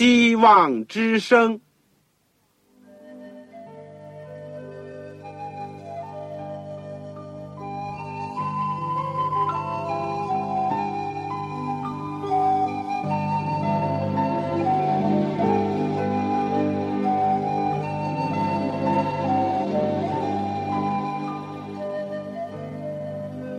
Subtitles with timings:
[0.00, 1.60] 希望之声。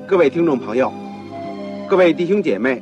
[0.07, 0.91] 各位听众朋友，
[1.87, 2.81] 各位弟兄姐妹，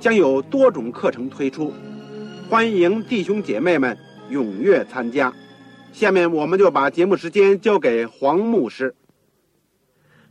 [0.00, 1.74] 将有多种课程推出，
[2.48, 3.96] 欢迎弟兄姐妹们
[4.30, 5.30] 踊跃参加。
[5.92, 8.94] 下面我们就把节目时间交给黄牧师。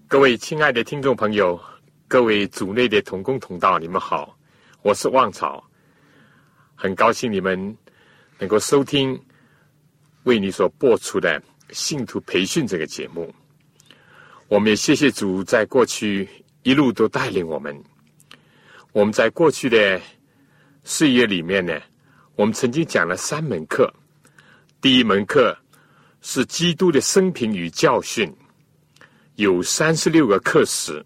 [0.08, 1.60] 各位亲爱的听众朋友，
[2.08, 4.36] 各位组内的同工同道，你们好，
[4.82, 5.64] 我是旺草，
[6.74, 7.78] 很高兴你们
[8.40, 9.22] 能够收听
[10.24, 11.40] 为你所播出的
[11.70, 13.32] 信徒培训这个节目。
[14.48, 16.28] 我们也谢谢主，在过去
[16.64, 17.80] 一路都带领我们。
[18.92, 20.02] 我们在过去的
[20.84, 21.80] 岁月里面呢，
[22.36, 23.92] 我们曾经讲了三门课。
[24.82, 25.56] 第一门课
[26.22, 28.34] 是基督的生平与教训，
[29.36, 31.06] 有三十六个课时。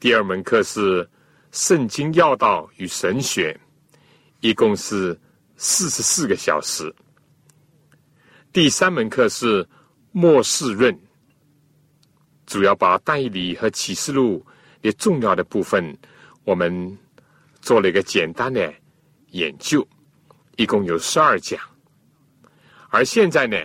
[0.00, 1.06] 第二门课是
[1.50, 3.58] 圣经要道与神学，
[4.40, 5.18] 一共是
[5.56, 6.92] 四十四个小时。
[8.54, 9.66] 第三门课是
[10.12, 10.98] 末世论。
[12.46, 14.44] 主要把《但以理》和《启示录》
[14.82, 15.96] 的重要的部分，
[16.44, 16.98] 我们
[17.60, 18.72] 做了一个简单的
[19.28, 19.86] 研究，
[20.56, 21.60] 一共有十二讲。
[22.90, 23.56] 而现在呢，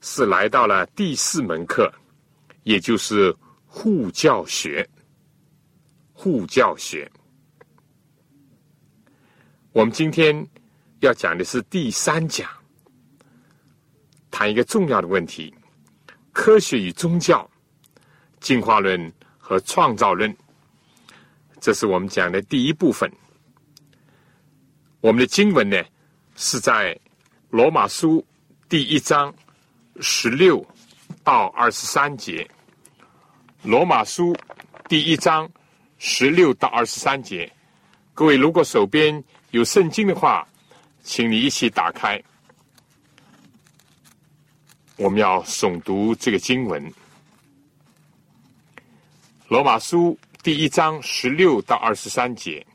[0.00, 1.92] 是来到了第四门课，
[2.62, 3.34] 也就是
[3.66, 4.88] 护教学。
[6.12, 7.10] 护教学，
[9.72, 10.46] 我们今天
[11.00, 12.48] 要讲的是第三讲，
[14.30, 15.54] 谈一个重要的问题：
[16.32, 17.48] 科学与宗教。
[18.38, 20.34] 进化论和创造论，
[21.60, 23.10] 这是我们讲的第一部分。
[25.00, 25.82] 我们的经文呢，
[26.36, 26.98] 是在
[27.50, 28.24] 罗马书
[28.68, 29.34] 第一章
[30.00, 30.64] 十六
[31.22, 32.48] 到二十三节。
[33.62, 34.34] 罗马书
[34.88, 35.50] 第一章
[35.98, 37.50] 十六到二十三节，
[38.14, 40.46] 各位如果手边有圣经的话，
[41.02, 42.22] 请你一起打开。
[44.96, 46.92] 我们要诵读这个经文。
[49.48, 52.66] 罗马书第一章十六到二十三节，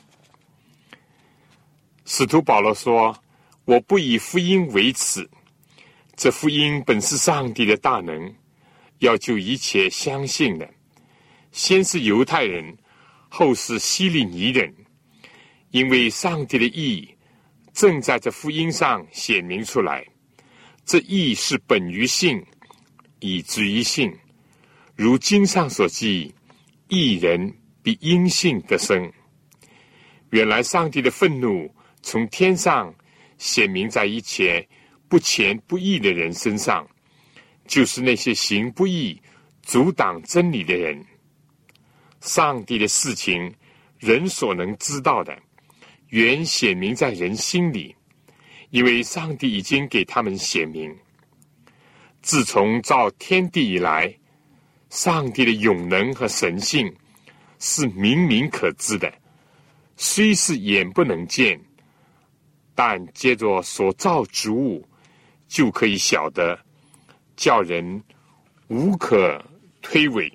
[2.05, 3.17] 使徒保罗说
[3.65, 5.27] ：“我不以福音为耻，
[6.15, 8.31] 这福音本是上帝的大能，
[8.99, 10.69] 要救一切相信的，
[11.51, 12.77] 先是犹太人，
[13.29, 14.71] 后是希利尼人，
[15.71, 17.09] 因为上帝的意
[17.73, 20.05] 正在这福音上显明出来。
[20.85, 22.45] 这意是本于信，
[23.21, 24.15] 以至于信，
[24.95, 26.31] 如经上所记。”
[26.87, 27.51] 一人
[27.81, 29.11] 比阴性得生。
[30.29, 32.93] 原来上帝的愤怒从天上
[33.37, 34.67] 显明在一切
[35.07, 36.87] 不虔不义的人身上，
[37.67, 39.19] 就是那些行不义、
[39.61, 41.03] 阻挡真理的人。
[42.21, 43.53] 上帝的事情，
[43.97, 45.37] 人所能知道的，
[46.09, 47.95] 原显明在人心里，
[48.69, 50.95] 因为上帝已经给他们显明。
[52.21, 54.15] 自从造天地以来。
[54.89, 56.93] 上帝的永能和神性
[57.59, 59.11] 是明明可知的，
[59.97, 61.59] 虽是眼不能见，
[62.73, 64.87] 但借着所造之物
[65.47, 66.57] 就可以晓得，
[67.35, 68.03] 叫人
[68.67, 69.43] 无可
[69.81, 70.31] 推诿。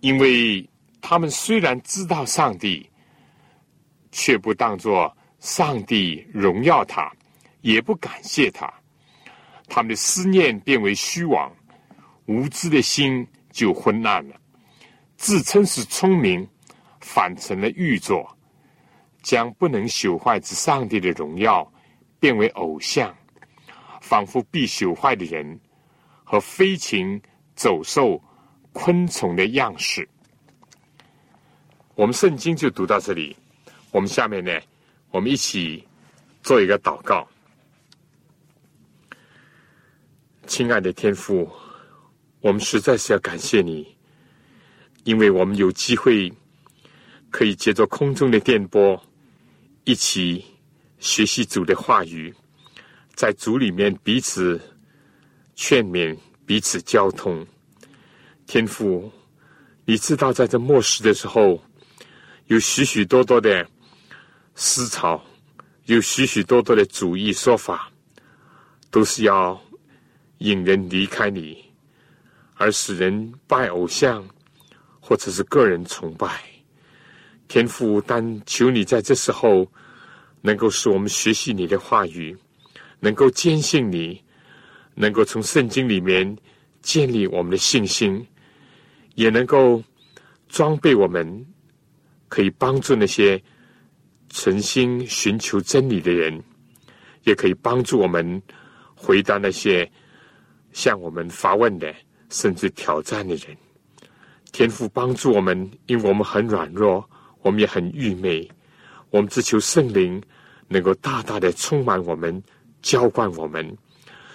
[0.00, 0.68] 因为
[1.00, 2.88] 他们虽然知道上帝，
[4.12, 7.10] 却不当作上帝荣耀他，
[7.62, 8.72] 也不感谢他，
[9.66, 11.50] 他们的思念变为虚妄。
[12.26, 14.34] 无知的心就昏暗了，
[15.16, 16.48] 自称是聪明，
[17.00, 18.36] 反成了愚作，
[19.22, 21.70] 将不能朽坏之上帝的荣耀
[22.18, 23.14] 变为偶像，
[24.00, 25.60] 仿佛必朽坏的人
[26.24, 27.20] 和飞禽
[27.54, 28.18] 走兽、
[28.72, 30.08] 昆虫的样式。
[31.94, 33.36] 我们圣经就读到这里，
[33.92, 34.58] 我们下面呢，
[35.10, 35.86] 我们一起
[36.42, 37.28] 做一个祷告，
[40.46, 41.46] 亲爱的天父。
[42.44, 43.96] 我们实在是要感谢你，
[45.04, 46.30] 因为我们有机会
[47.30, 49.02] 可以借着空中的电波，
[49.84, 50.44] 一起
[50.98, 52.34] 学习主的话语，
[53.14, 54.60] 在主里面彼此
[55.54, 56.14] 劝勉、
[56.44, 57.46] 彼此交通。
[58.46, 59.10] 天父，
[59.86, 61.58] 你知道，在这末世的时候，
[62.48, 63.66] 有许许多多的
[64.54, 65.24] 思潮，
[65.86, 67.90] 有许许多多的主义说法，
[68.90, 69.58] 都是要
[70.40, 71.63] 引人离开你，
[72.54, 74.26] 而使人拜偶像，
[75.00, 76.42] 或者是个人崇拜。
[77.48, 79.70] 天父，但求你在这时候。
[80.46, 82.36] 能够使我们学习你的话语，
[83.00, 84.22] 能够坚信你，
[84.94, 86.36] 能够从圣经里面
[86.82, 88.26] 建立我们的信心，
[89.14, 89.82] 也能够
[90.50, 91.46] 装备我们，
[92.28, 93.42] 可以帮助那些
[94.28, 96.44] 诚心寻求真理的人，
[97.22, 98.42] 也可以帮助我们
[98.94, 99.90] 回答那些
[100.72, 101.90] 向我们发问的
[102.34, 103.56] 甚至挑战的人。
[104.50, 107.08] 天父帮助我们，因为我们很软弱，
[107.42, 108.50] 我们也很愚昧，
[109.10, 110.20] 我们只求圣灵。
[110.66, 112.42] 能够大大的充满我们，
[112.80, 113.76] 浇灌我们，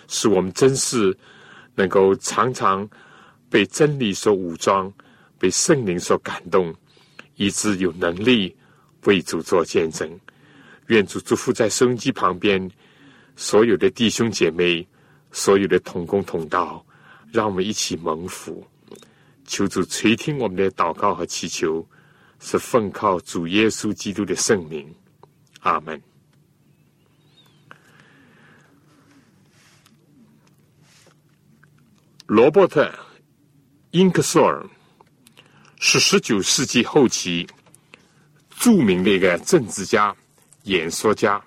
[0.07, 1.17] 使我们真是
[1.73, 2.87] 能够常常
[3.49, 4.93] 被真理所武装，
[5.39, 6.73] 被圣灵所感动，
[7.35, 8.55] 以致有能力
[9.05, 10.07] 为主做见证。
[10.87, 12.69] 愿主祝福在收音机旁边
[13.35, 14.87] 所有的弟兄姐妹，
[15.31, 16.85] 所有的同工同道，
[17.31, 18.65] 让我们一起蒙福。
[19.45, 21.87] 求主垂听我们的祷告和祈求，
[22.39, 24.93] 是奉靠主耶稣基督的圣名。
[25.61, 26.01] 阿门。
[32.27, 32.85] 罗伯特·
[33.91, 34.63] 英克索尔
[35.79, 37.47] 是十九世纪后期
[38.51, 40.15] 著名的一个政治家、
[40.63, 41.43] 演说家，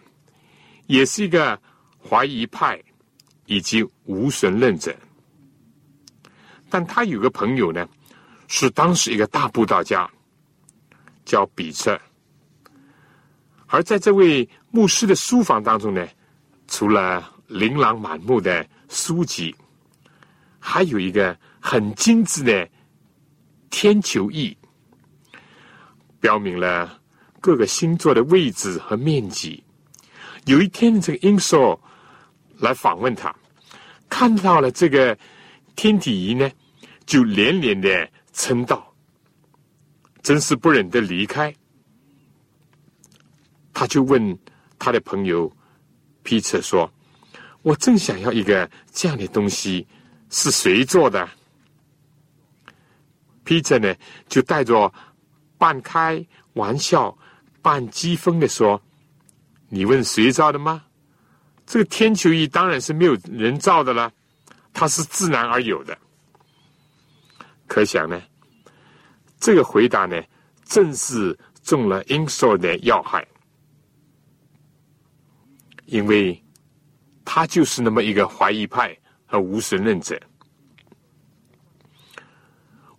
[0.88, 1.56] 也是一个
[2.02, 2.82] 怀疑派
[3.46, 4.92] 以及无神论者。
[6.72, 7.86] 但他有个朋友呢，
[8.48, 10.10] 是当时一个大布道家，
[11.26, 12.00] 叫比彻。
[13.66, 16.08] 而在这位牧师的书房当中呢，
[16.68, 19.54] 除了琳琅满目的书籍。
[20.64, 22.68] 还有一个很精致的
[23.68, 24.56] 天球仪，
[26.20, 27.00] 标明了
[27.40, 29.60] 各个星座的位置和面积。
[30.44, 31.78] 有一天，这个英索
[32.58, 33.34] 来访问他，
[34.08, 35.18] 看到了这个
[35.74, 36.48] 天体仪呢，
[37.06, 38.94] 就连连的称道，
[40.22, 41.54] 真是不忍得离开。
[43.72, 44.38] 他就问
[44.78, 45.50] 他的朋友
[46.22, 46.92] 皮特说
[47.62, 49.86] ：“我正想要一个这样的东西。”
[50.34, 51.28] 是谁做的？
[53.44, 53.94] 皮特呢？
[54.28, 54.90] 就带着
[55.58, 57.14] 半开玩笑、
[57.60, 58.80] 半讥讽的说
[59.68, 60.84] ：“你问谁造的吗？
[61.66, 64.10] 这个天球仪当然是没有人造的了，
[64.72, 65.98] 它是自然而有的。”
[67.72, 68.20] 可想呢，
[69.40, 70.22] 这个回答呢，
[70.66, 73.26] 正是中了英索的要害，
[75.86, 76.44] 因为
[77.24, 78.94] 他就是那么一个怀疑派。
[79.24, 80.20] 和无神论者，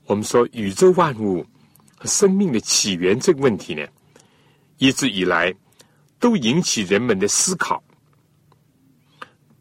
[0.06, 1.46] 我们说宇宙万物
[1.96, 3.88] 和生命的起源这个问题呢，
[4.80, 5.54] 一直以来
[6.18, 7.84] 都引起人们的思考。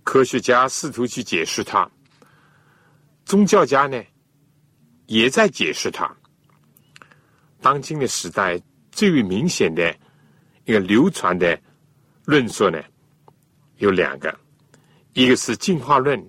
[0.02, 1.86] 科学家试图去解释它，
[3.26, 4.02] 宗教家呢
[5.06, 6.10] 也在解释它。
[7.60, 8.60] 当今的时代
[8.90, 9.94] 最为明显的
[10.64, 11.60] 一个流传的
[12.24, 12.82] 论述呢，
[13.76, 14.36] 有两个，
[15.12, 16.22] 一个是进化论。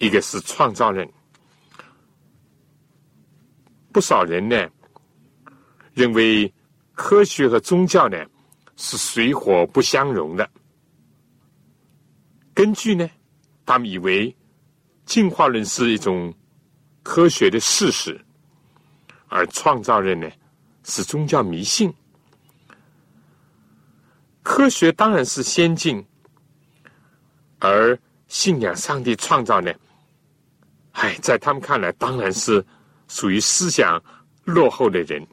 [0.00, 1.08] 一个是创造论，
[3.92, 4.68] 不少人呢
[5.92, 6.52] 认为
[6.94, 8.18] 科学和宗教呢
[8.76, 10.50] 是水火不相容的。
[12.52, 13.08] 根据呢，
[13.64, 14.36] 他们以为
[15.06, 16.34] 进化论是一种
[17.04, 18.20] 科学的事实，
[19.28, 20.28] 而创造人呢
[20.82, 21.94] 是宗教迷信。
[24.42, 26.04] 科学当然是先进，
[27.60, 27.96] 而
[28.26, 29.72] 信仰上帝创造呢？
[30.92, 32.64] 哎，在他们看来，当然是
[33.06, 34.02] 属于思想
[34.44, 35.24] 落后的人。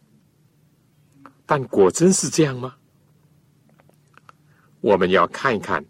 [1.46, 2.76] 但果真是这样吗？
[4.82, 5.84] 我们要看一看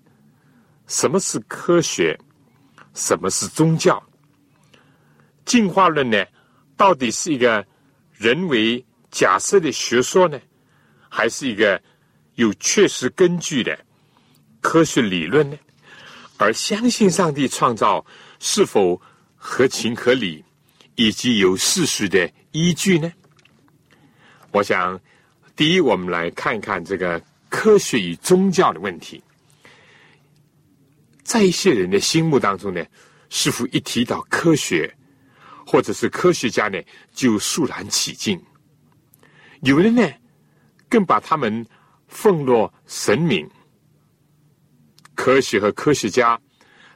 [0.87, 2.19] 什么是科学，
[2.93, 4.01] 什么是宗教。
[5.45, 6.25] 进化论呢，
[6.75, 7.65] 到底是一个
[8.13, 10.39] 人为假设的学说呢，
[11.09, 11.81] 还是一个
[12.35, 13.77] 有确实根据的
[14.59, 15.57] 科学理论呢？
[16.37, 18.05] 而相信上帝创造，
[18.39, 19.01] 是否？
[19.43, 20.45] 合情合理，
[20.93, 23.11] 以及有事实的依据呢？
[24.51, 25.01] 我想，
[25.55, 27.19] 第一，我们来看一看这个
[27.49, 29.19] 科学与宗教的问题。
[31.23, 32.85] 在一些人的心目当中呢，
[33.31, 34.95] 似乎一提到科学，
[35.71, 36.77] 或者是科学家呢，
[37.13, 38.37] 就肃然起敬。
[39.61, 40.05] 有人呢，
[40.89, 41.65] 更把他们
[42.09, 43.49] 奉若神明，
[45.15, 46.37] 科学和科学家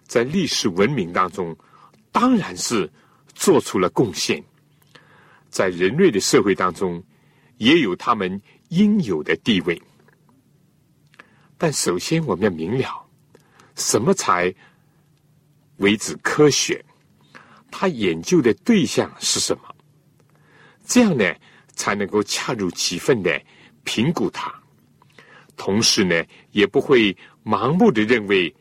[0.04, 1.58] 在历史文明当中，
[2.12, 2.92] 当然是
[3.34, 4.44] 做出了贡献，
[5.48, 7.02] 在人类的社会当中，
[7.56, 9.82] 也有他们应有的地位。
[11.58, 13.08] 但首先，我们要明了，
[13.78, 14.54] 什么才
[15.78, 16.84] 为之科学？
[17.78, 19.64] 他研究的对象是什么？
[20.86, 21.36] 这样呢，
[21.74, 23.38] 才能够恰如其分的
[23.84, 24.50] 评估它。
[25.58, 27.14] 同时呢，也不会
[27.44, 28.56] 盲目的认为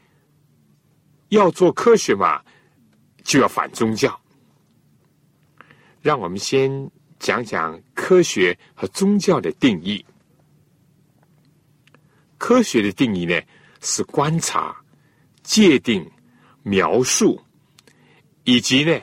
[1.29, 2.43] 要做科学嘛，
[3.23, 4.21] 就要反宗教。
[6.03, 6.91] 让我们先
[7.21, 10.05] 讲讲科学和宗教的定义。
[12.37, 13.41] 科学的定义呢，
[13.81, 14.77] 是观察、
[15.45, 16.05] 界定、
[16.65, 17.41] 描述，
[18.45, 19.01] 以及呢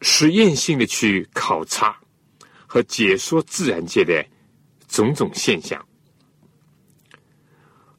[0.00, 1.96] 实验性的去考察
[2.66, 4.24] 和解说自然界的
[4.88, 5.84] 种种现象。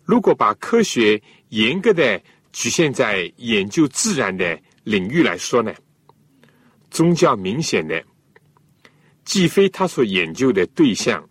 [0.03, 5.73] 如果把科学严格的局限在研究自然的领域来说呢，
[6.89, 8.03] 宗教明显的
[9.23, 11.27] 既非他所研究的对象，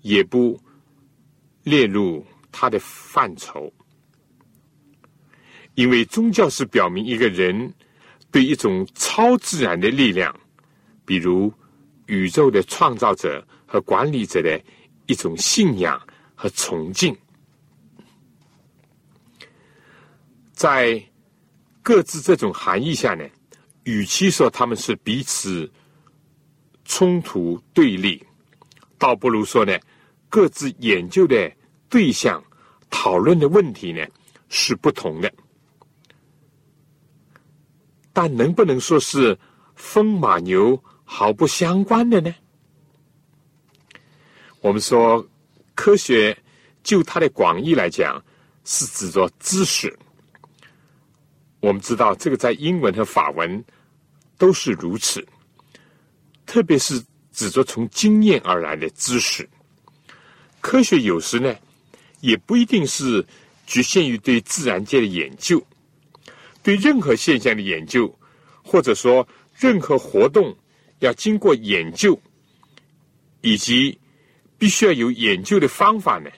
[0.00, 0.58] 也不。
[1.62, 3.70] 列入他的范畴，
[5.74, 7.72] 因为宗教是表明一个人
[8.30, 10.34] 对一种超自然的力量，
[11.04, 11.52] 比如
[12.06, 14.60] 宇宙的创造者和管理者的
[15.06, 16.00] 一种信仰
[16.34, 17.16] 和崇敬。
[20.52, 21.02] 在
[21.82, 23.24] 各自这种含义下呢，
[23.84, 25.70] 与其说他们是彼此
[26.84, 28.24] 冲突对立，
[28.98, 29.78] 倒不如说呢。
[30.32, 31.52] 各自研究的
[31.88, 32.40] 对象、
[32.88, 34.06] 讨论的问题呢
[34.48, 35.28] 是不同的，
[38.12, 39.38] 但能不能说是
[39.74, 42.34] 风马牛毫不相关的呢？
[44.60, 45.26] 我们说
[45.74, 46.36] 科学
[46.82, 48.22] 就它的广义来讲，
[48.64, 49.98] 是指着知识。
[51.60, 53.64] 我们知道这个在英文和法文
[54.36, 55.26] 都是如此，
[56.46, 57.02] 特别是
[57.32, 59.48] 指着从经验而来的知识。
[60.60, 61.54] 科学有时呢，
[62.20, 63.24] 也不一定是
[63.66, 65.62] 局限于对自然界的研究，
[66.62, 68.12] 对任何现象的研究，
[68.62, 70.56] 或者说任何活动
[71.00, 72.20] 要经过研究，
[73.40, 73.98] 以及
[74.58, 76.30] 必须要有研究的方法呢，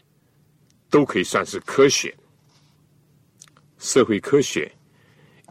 [0.90, 2.14] 都可以算是科学。
[3.78, 4.70] 社会科学、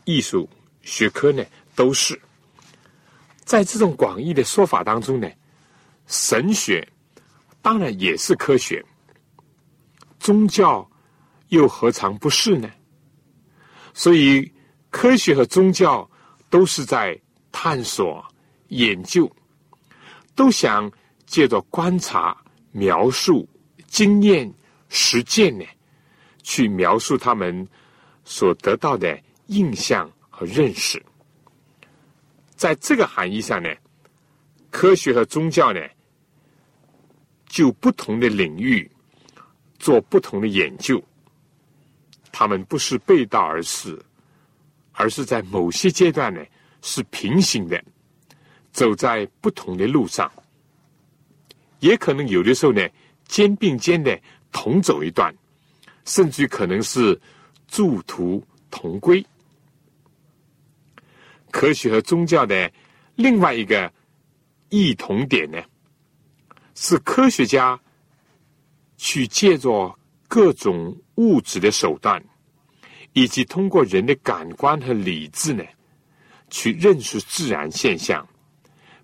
[0.06, 0.50] 艺术
[0.82, 1.44] 学科呢，
[1.76, 2.20] 都是
[3.44, 5.30] 在这种广义的说法当中呢，
[6.08, 6.88] 神学。
[7.64, 8.84] 当然也是科学，
[10.20, 10.90] 宗教
[11.50, 12.68] 又何尝不是呢？
[13.94, 14.52] 所以，
[14.92, 16.08] 科学和宗教
[16.50, 17.20] 都是在
[17.52, 18.24] 探索、
[18.68, 19.28] 研究，
[20.36, 20.92] 都想
[21.26, 22.38] 借着观察、
[22.72, 23.50] 描述、
[23.88, 24.54] 经验、
[24.90, 25.66] 实践呢，
[26.44, 27.68] 去描述他们
[28.24, 31.04] 所得到的印象和认识。
[32.56, 33.74] 在这个含义上呢，
[34.70, 35.80] 科学和宗教呢。
[37.54, 38.90] 就不同的领域
[39.78, 41.04] 做不同的研究，
[42.32, 44.02] 他们不是背道而驰，
[45.02, 46.40] 而是在某些阶段呢
[46.84, 47.84] 是平行的，
[48.72, 50.32] 走在不同的路上，
[51.80, 52.88] 也可能有的时候呢
[53.26, 54.16] 肩并肩的
[54.52, 55.34] 同走一段，
[56.06, 57.20] 甚至可能是
[57.68, 59.26] 殊途同归。
[61.50, 62.72] 科学和宗教的
[63.16, 63.92] 另外一个
[64.70, 65.58] 异同点呢？
[66.76, 67.80] 是科学家
[68.98, 69.92] 去借助
[70.28, 72.24] 各种物质的手段，
[73.14, 75.64] 以及通过人的感官和理智呢，
[76.50, 78.28] 去认识自然现象，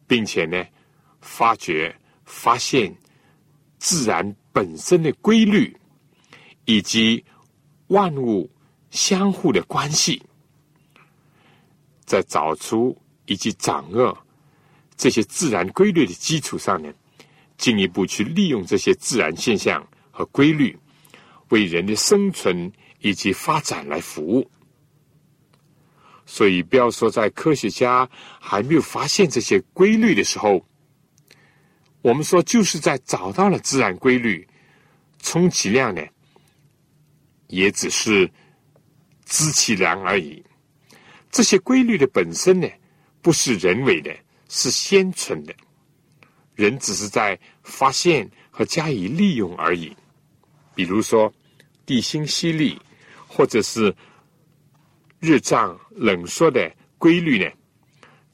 [0.07, 0.65] 并且呢，
[1.21, 1.93] 发掘、
[2.25, 2.95] 发现
[3.77, 5.75] 自然本身的规律，
[6.65, 7.23] 以及
[7.87, 8.49] 万物
[8.89, 10.21] 相互的关系，
[12.05, 14.17] 在找出以及掌握
[14.95, 16.93] 这些自然规律的基础上呢。
[17.57, 20.77] 进一步去利用这些自然现象和规律，
[21.49, 24.49] 为人的生存以及发展来服务。
[26.25, 30.65] 所以，不要说在科学家还没有发现这些规律的时候，
[32.01, 34.45] 我们说就是在找到了自然规律，
[35.19, 36.01] 充其量呢，
[37.47, 38.29] 也只是
[39.25, 40.43] 知其然而已。
[41.31, 42.67] 这些规律的本身呢，
[43.21, 44.13] 不是人为的，
[44.49, 45.55] 是先存的。
[46.55, 49.95] 人只是在发现和加以利用而已。
[50.75, 51.31] 比如说，
[51.85, 52.77] 地心吸力，
[53.27, 53.93] 或者是
[55.19, 57.51] 日胀冷缩的规律呢，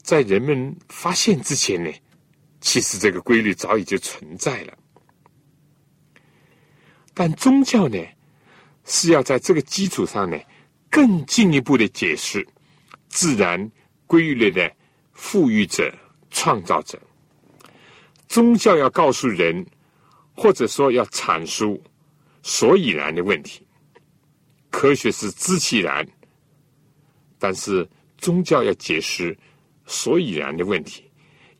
[0.02, 1.90] 在人们发现之前呢，
[2.60, 4.72] 其实这个规律早已就存在了。
[7.12, 7.98] 但宗教呢，
[8.84, 10.38] 是要在这个基础上呢，
[10.90, 12.46] 更进一步的解释
[13.08, 13.70] 自然
[14.06, 14.70] 规律的
[15.12, 15.92] 赋予者、
[16.30, 17.00] 创造者。
[18.26, 19.64] 宗教要告诉人，
[20.34, 21.80] 或者说要阐述
[22.42, 23.63] 所以然的问题。
[24.76, 26.04] 科学是知其然，
[27.38, 27.88] 但是
[28.18, 29.38] 宗教要解释
[29.86, 31.04] 所以然的问题，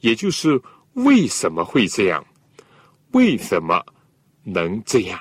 [0.01, 0.61] 也就是
[0.95, 2.27] 为什么会这样，
[3.13, 3.81] 为什么
[4.43, 5.19] 能这样。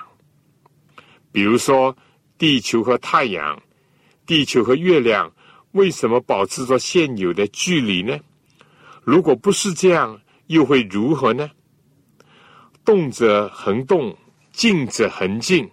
[1.31, 1.95] 比如说，
[2.39, 3.61] 地球和太阳，
[4.25, 5.31] 地球和月亮
[5.73, 8.19] 为什么保持着现有的距离呢？
[9.03, 11.49] 如果不是这样，又会如何呢？
[12.83, 14.17] 动者恒动，
[14.51, 15.69] 静者恒静。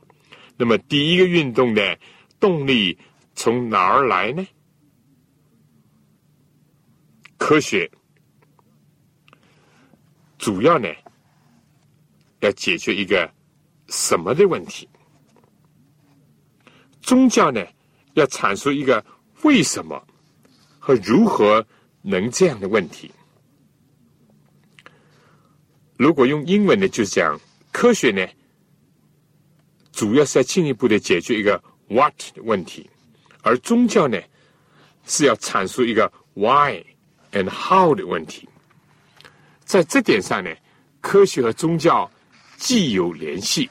[0.60, 1.98] 那么，第一个运动的
[2.38, 2.98] 动力
[3.34, 4.46] 从哪儿来呢？
[7.38, 7.90] 科学
[10.36, 10.86] 主要呢，
[12.40, 13.32] 要解决一个
[13.88, 14.86] 什么的问题？
[17.00, 17.66] 宗教呢，
[18.12, 19.02] 要阐述一个
[19.42, 20.06] 为什么
[20.78, 21.66] 和如何
[22.02, 23.10] 能这样的问题。
[25.96, 27.40] 如果用英文呢，就讲
[27.72, 28.28] 科学呢，
[30.00, 32.88] 主要是要进一步的解决一个 what 的问题，
[33.42, 34.18] 而宗教呢，
[35.04, 36.82] 是要阐述一个 why
[37.32, 38.48] and how 的问题。
[39.62, 40.50] 在这点上呢，
[41.02, 42.10] 科学和宗教
[42.56, 43.68] 既有联系，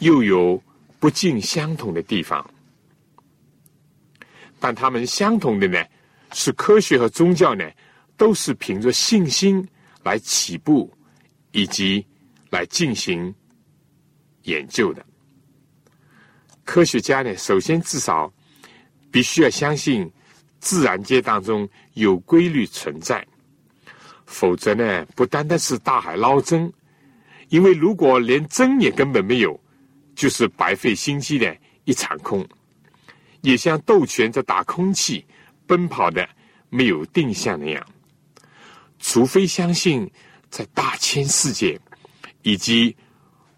[0.00, 0.60] 又有。
[0.98, 2.44] 不尽相同的地方，
[4.58, 5.82] 但他们相同的呢，
[6.32, 7.70] 是科学和宗教呢，
[8.18, 9.66] 都是凭着信心
[10.02, 10.92] 来起步，
[11.52, 12.04] 以及
[12.50, 13.32] 来进行
[14.42, 15.06] 研究的。
[16.70, 18.32] 科学家呢，首先至少
[19.10, 20.08] 必须要相信
[20.60, 23.26] 自然界当中有规律存在，
[24.24, 26.72] 否则呢，不单单是大海捞针，
[27.48, 29.60] 因为如果连针也根本没有。
[30.14, 32.46] 就是白费心机的一场空，
[33.40, 35.24] 也像斗拳在打空气、
[35.66, 36.28] 奔跑的
[36.68, 37.86] 没有定向那样。
[38.98, 40.08] 除非相信
[40.50, 41.80] 在大千世界
[42.42, 42.94] 以及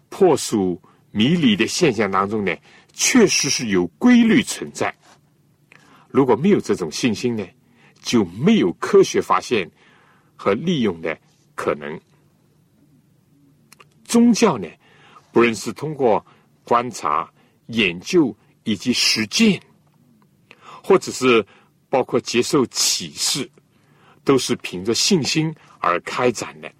[0.07, 2.55] 破数迷离的现象当中呢，
[2.93, 4.93] 确实是有规律存在。
[6.07, 7.45] 如果没有这种信心呢，
[8.01, 9.69] 就没有科学发现
[10.35, 11.17] 和利用的
[11.55, 11.99] 可能。
[14.05, 14.67] 宗教呢，
[15.31, 16.25] 不论是通过。
[16.65, 17.29] 观察、
[17.65, 19.61] 研究以及实践，
[20.81, 21.45] 或者是
[21.89, 23.51] 包括接受启示，
[24.23, 26.71] 都是凭着信心而开展的。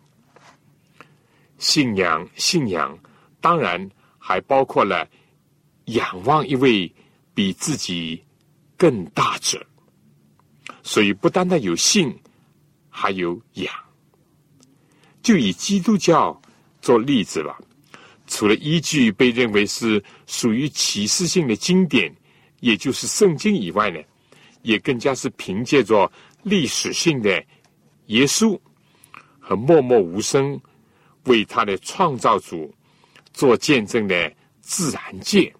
[1.57, 2.97] 信仰，信仰，
[3.41, 5.05] 当然还包括了
[5.85, 6.91] 仰望一位
[7.33, 8.23] 比自己
[8.77, 9.65] 更大者。
[10.83, 12.13] 所以，不单单有信，
[12.89, 13.73] 还有仰。
[15.21, 16.41] 就以基督教
[16.81, 17.57] 做例子吧。
[18.27, 22.13] 除了依据被认为是属于启示性的经典，
[22.61, 23.99] 也就是圣经以外呢，
[24.61, 27.43] 也更加是凭借着历史性的
[28.07, 28.59] 耶稣
[29.39, 30.59] 和默默无声
[31.25, 32.73] 为他的创造主
[33.33, 35.53] 做见证的自然界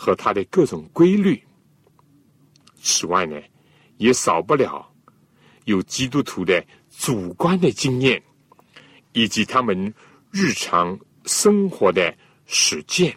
[0.00, 1.42] 和他的各种规律。
[2.80, 3.38] 此外呢，
[3.98, 4.90] 也少不了
[5.64, 6.64] 有基督徒的
[6.96, 8.22] 主观的经验
[9.12, 9.92] 以及他们
[10.30, 10.98] 日常。
[11.26, 13.14] 生活的实践，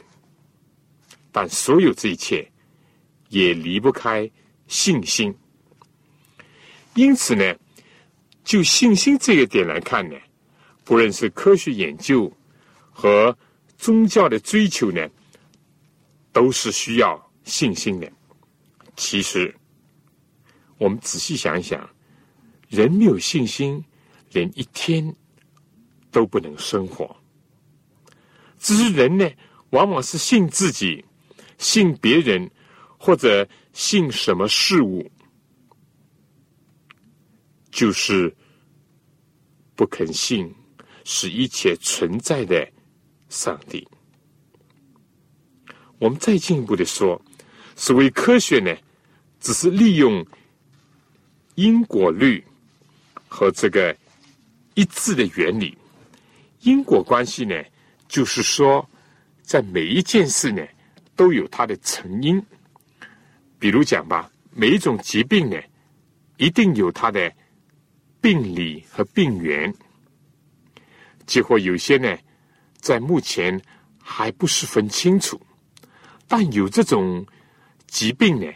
[1.31, 2.45] 但所有这一切
[3.29, 4.29] 也离不开
[4.67, 5.33] 信心。
[6.95, 7.55] 因此呢，
[8.43, 10.17] 就信心这个点来看呢，
[10.83, 12.31] 不论是科学研究
[12.91, 13.35] 和
[13.77, 15.09] 宗教的追求呢，
[16.33, 18.11] 都是需要信心的。
[18.97, 19.55] 其实，
[20.77, 21.89] 我们仔细想一想，
[22.67, 23.81] 人没有信心，
[24.31, 25.15] 连一天
[26.11, 27.15] 都不能生活。
[28.59, 29.29] 只是人呢，
[29.69, 31.03] 往往是信自己、
[31.57, 32.49] 信别人，
[32.97, 35.09] 或者信什么事物，
[37.71, 38.35] 就是
[39.75, 40.53] 不肯信
[41.03, 42.71] 使一切存在的
[43.29, 43.87] 上帝。
[46.03, 47.21] 我们再进一步的说，
[47.77, 48.75] 所谓科学呢，
[49.39, 50.25] 只是利用
[51.55, 52.43] 因果律
[53.29, 53.95] 和这个
[54.73, 55.77] 一致的原理，
[56.59, 57.55] 因果关系呢。
[58.09, 58.85] 就是说，
[59.43, 60.61] 在每一件事呢，
[61.15, 62.45] 都有它的成因。
[63.57, 65.57] 比如讲吧，每一种疾病呢，
[66.35, 67.31] 一定有它的
[68.19, 69.73] 病理和病源。
[71.25, 72.15] 结果有些呢，
[72.75, 73.59] 在目前
[73.97, 75.39] 还不十分清楚，
[76.27, 77.25] 但有这种
[77.87, 78.47] 疾病呢，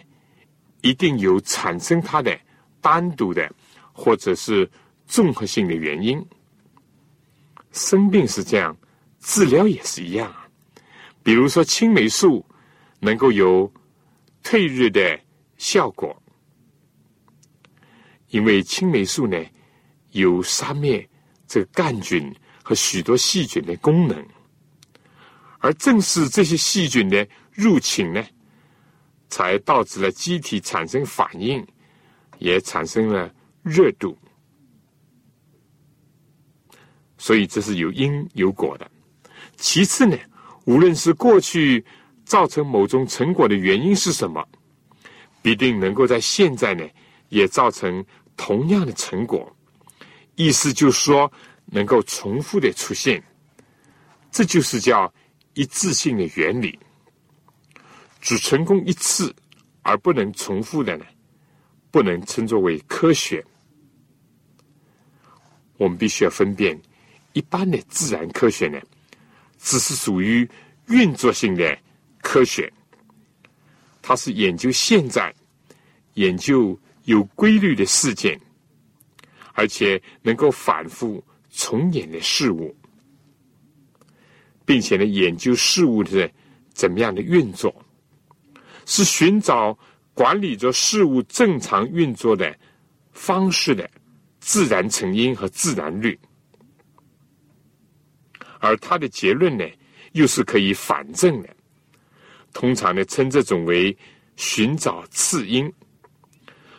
[0.81, 2.39] 一定有产生它的
[2.81, 3.51] 单独的
[3.93, 4.69] 或者是
[5.05, 6.23] 综合性的原因。
[7.71, 8.75] 生病是这样。
[9.19, 10.33] 治疗也是一样，
[11.21, 12.45] 比如说青霉素
[12.99, 13.69] 能够有
[14.41, 15.19] 退热的
[15.57, 16.15] 效果，
[18.29, 19.43] 因为青霉素呢
[20.11, 21.05] 有杀灭
[21.45, 24.25] 这个杆菌和许多细菌的功能，
[25.59, 27.25] 而正是这些细菌呢
[27.57, 28.23] 入侵呢，
[29.29, 31.65] 才导致了机体产生反应，
[32.37, 34.15] 也产生了热度。
[37.17, 38.87] 所以这是有因有果的。
[39.55, 40.15] 其次呢，
[40.65, 41.83] 无论是过去
[42.25, 44.47] 造成某种成果的原因是什么，
[45.41, 46.87] 必定能够在现在呢
[47.29, 49.51] 也造成同样的成果。
[50.35, 51.31] 意思就是说，
[51.65, 53.21] 能够重复的出现，
[54.29, 55.11] 这就是叫
[55.55, 56.77] 一致性的原理。
[58.27, 59.33] 只成功一次
[59.83, 61.05] 而不能重复的呢，
[61.89, 63.41] 不能称作为科学。
[65.77, 66.77] 我们必须要分辨。
[67.31, 68.81] 一般的自然科学呢，
[69.57, 70.45] 只是属于
[70.87, 71.79] 运作性的
[72.21, 72.69] 科学，
[74.01, 75.33] 它是研究现在、
[76.15, 78.37] 研究有规律的事件，
[79.53, 82.75] 而且能够反复重演的事物，
[84.65, 86.29] 并且呢，研究事物的
[86.73, 87.73] 怎么样的运作，
[88.87, 89.77] 是寻找
[90.13, 92.57] 管理着事物正常运作的
[93.11, 93.87] 方式的
[94.39, 96.17] 自然成因和自然律。
[98.59, 99.65] 而他的结论呢，
[100.13, 101.55] 又是可以反证的。
[102.53, 103.95] 通常呢，称这种为
[104.37, 105.71] 寻找次因。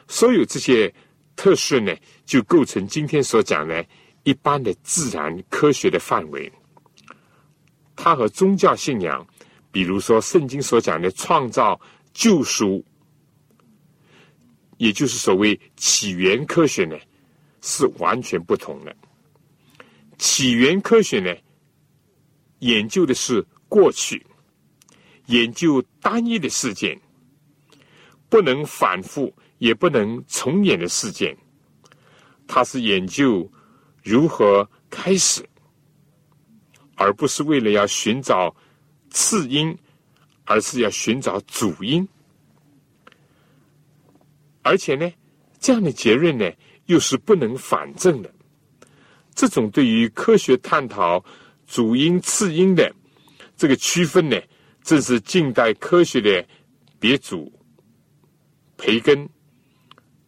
[0.09, 0.93] 所有这些
[1.37, 1.95] 特色呢，
[2.25, 3.85] 就构成今天所讲的
[4.25, 6.51] 一般的自然科学的范围。
[7.95, 9.25] 它和宗教信仰，
[9.71, 11.81] 比如说圣经所讲的创造、
[12.19, 12.85] 救赎，
[14.77, 16.99] 也就是所谓起源科学呢，
[17.61, 18.97] 是完全不同的。
[20.19, 21.33] 起源科学呢？
[22.59, 24.27] 研究的是过去，
[25.27, 27.01] 研究单一的事件，
[28.29, 31.39] 不能反复也不能重演的事件。
[32.49, 33.49] 它是研究
[34.03, 35.49] 如何开始，
[36.97, 38.53] 而不是为了要寻找
[39.09, 39.79] 次因，
[40.49, 42.09] 而是要寻找主因。
[44.63, 45.09] 而且呢，
[45.61, 46.51] 这样的结论呢，
[46.87, 48.35] 又是不能反证的。
[49.35, 51.25] 这种对于科学探讨。
[51.71, 52.91] 主因次因的
[53.55, 54.41] 这个区分呢，
[54.83, 56.43] 正是近代科学的
[56.99, 57.53] 鼻祖
[58.79, 59.29] 培根、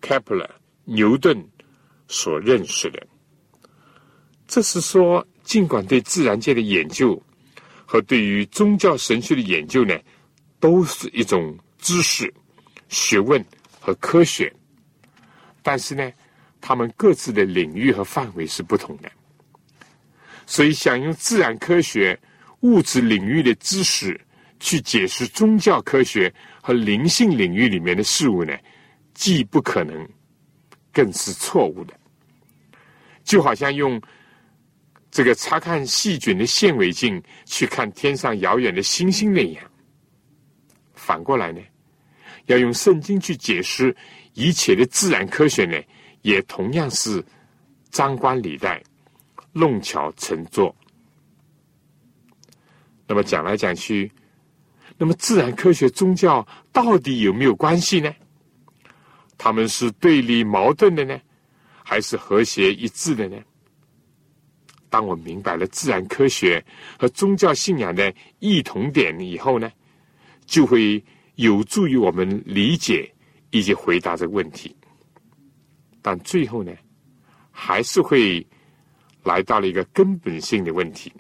[0.03, 0.47] 开普勒、
[0.85, 1.43] 牛顿
[2.09, 3.07] 所认识的。
[4.47, 7.19] 这是说，尽管对自然界的研究
[7.91, 9.99] 和对于宗教神学的研究呢，
[10.61, 12.33] 都是一种知识、
[12.89, 13.45] 学问
[13.81, 14.55] 和科学，
[15.61, 16.13] 但是呢，
[16.61, 19.11] 他们各自的领域和范围是不同的。
[20.47, 22.17] 所以，想用自然科学、
[22.61, 24.21] 物质领域的知识
[24.61, 28.57] 去解释宗教科学和灵性领域里面的事物呢，
[29.15, 30.09] 既不可能，
[30.93, 31.95] 更是错误的。
[33.25, 34.01] 就好像用
[35.11, 39.65] 这个查看细菌的显微镜去看天上遥远的星星那样。
[40.95, 41.61] 反过来呢，
[42.47, 43.97] 要用圣经去解释
[44.35, 45.77] 一切的自然科学呢，
[46.23, 47.25] 也同样是
[47.91, 48.83] 张冠李戴。
[49.53, 50.73] 弄巧成拙。
[53.09, 54.09] 那么讲来讲去，
[54.97, 58.15] 那么自然科学、宗教到底有没有关系呢？
[59.37, 61.21] 他们是对立矛盾的呢，
[61.83, 63.37] 还是和谐一致的呢？
[64.91, 66.63] 当我明白了自然科学
[66.99, 69.73] 和宗教信仰的异同点以后呢，
[70.45, 71.03] 就会
[71.37, 73.11] 有助于我们理解
[73.51, 74.77] 以及回答这个问题。
[76.03, 76.73] 但最后呢，
[77.51, 78.47] 还是会。
[79.23, 81.13] 来到了一个根本性的问题：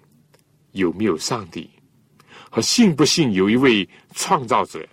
[0.72, 1.68] 有没有上帝？
[2.50, 4.88] 和信不信有一位创造者？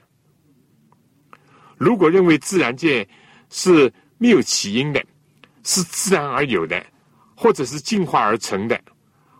[1.78, 3.08] 如果认为自然界
[3.50, 5.02] 是没有起因的，
[5.64, 6.86] 是自然而有的，
[7.38, 8.82] 或者是进化而成的，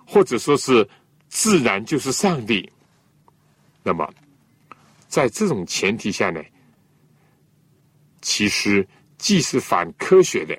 [0.06, 0.88] 或者说是
[1.28, 2.72] 自然就是上帝，
[3.84, 4.08] 那么
[5.08, 6.42] 在这种前提下呢，
[8.22, 10.58] 其实既是反科学的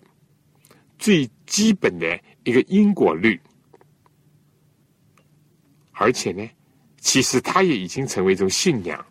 [0.98, 2.20] 最基本的。
[2.44, 3.38] 一个因果律，
[5.92, 6.48] 而且呢，
[6.98, 9.04] 其实他也已经成为一种信仰，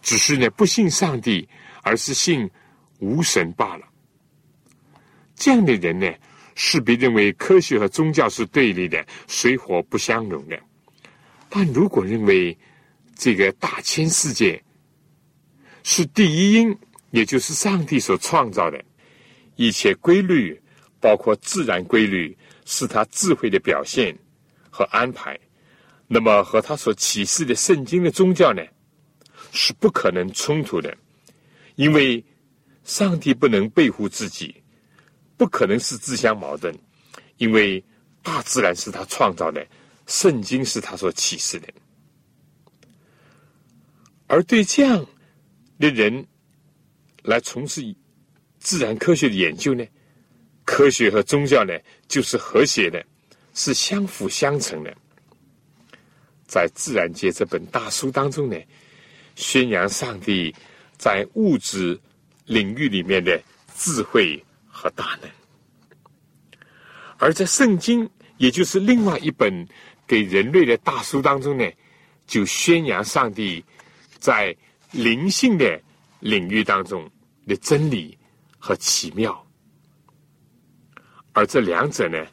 [0.00, 1.48] 只是呢不信上帝，
[1.82, 2.48] 而是信
[3.00, 3.88] 无神罢了。
[5.34, 6.08] 这样的人呢，
[6.58, 10.58] 是被认为科学和宗教是对立的，水火不相容的。
[11.48, 12.58] 但如果认为
[13.16, 14.60] 这个大千世界
[15.84, 16.76] 是第一因，
[17.12, 18.84] 也就是上帝所创造的
[19.54, 20.60] 一切规律，
[21.00, 22.36] 包括自然规律。
[22.70, 24.14] 是他智慧的表现
[24.68, 25.40] 和安排，
[26.06, 28.62] 那么和他所启示的圣经的宗教呢，
[29.52, 30.94] 是不可能冲突的，
[31.76, 32.22] 因为
[32.84, 34.54] 上帝不能背负自己，
[35.38, 36.74] 不可能是自相矛盾，
[37.38, 37.82] 因为
[38.22, 39.66] 大自然是他创造的，
[40.06, 41.68] 圣经是他所启示的，
[44.26, 45.06] 而对这样
[45.78, 46.26] 的人
[47.22, 47.94] 来从事
[48.58, 49.86] 自然科学的研究呢，
[50.64, 51.72] 科学和宗教呢
[52.08, 53.02] 就是和谐的，
[53.54, 54.94] 是相辅相成的。
[56.46, 58.56] 在《自然界》这本大书当中呢，
[59.36, 60.52] 宣扬上帝
[60.96, 61.98] 在物质
[62.46, 63.40] 领域里面的
[63.76, 64.42] 智慧
[64.78, 65.28] 和大能；
[67.18, 69.66] 而在《圣经》，也就是另外一本
[70.06, 71.68] 给人类的大书当中呢，
[72.26, 73.64] 就宣扬上帝
[74.18, 74.54] 在
[74.92, 75.80] 灵性的
[76.20, 77.10] 领域当中
[77.46, 78.16] 的真理
[78.58, 79.44] 和奇妙。
[81.32, 82.24] 而这两者呢，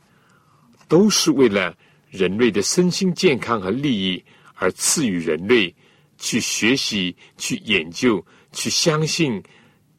[0.88, 1.75] 都是为了。
[2.12, 5.75] 人类的身心健康和利益，而赐予人类
[6.17, 9.43] 去学习、去研究、去相信、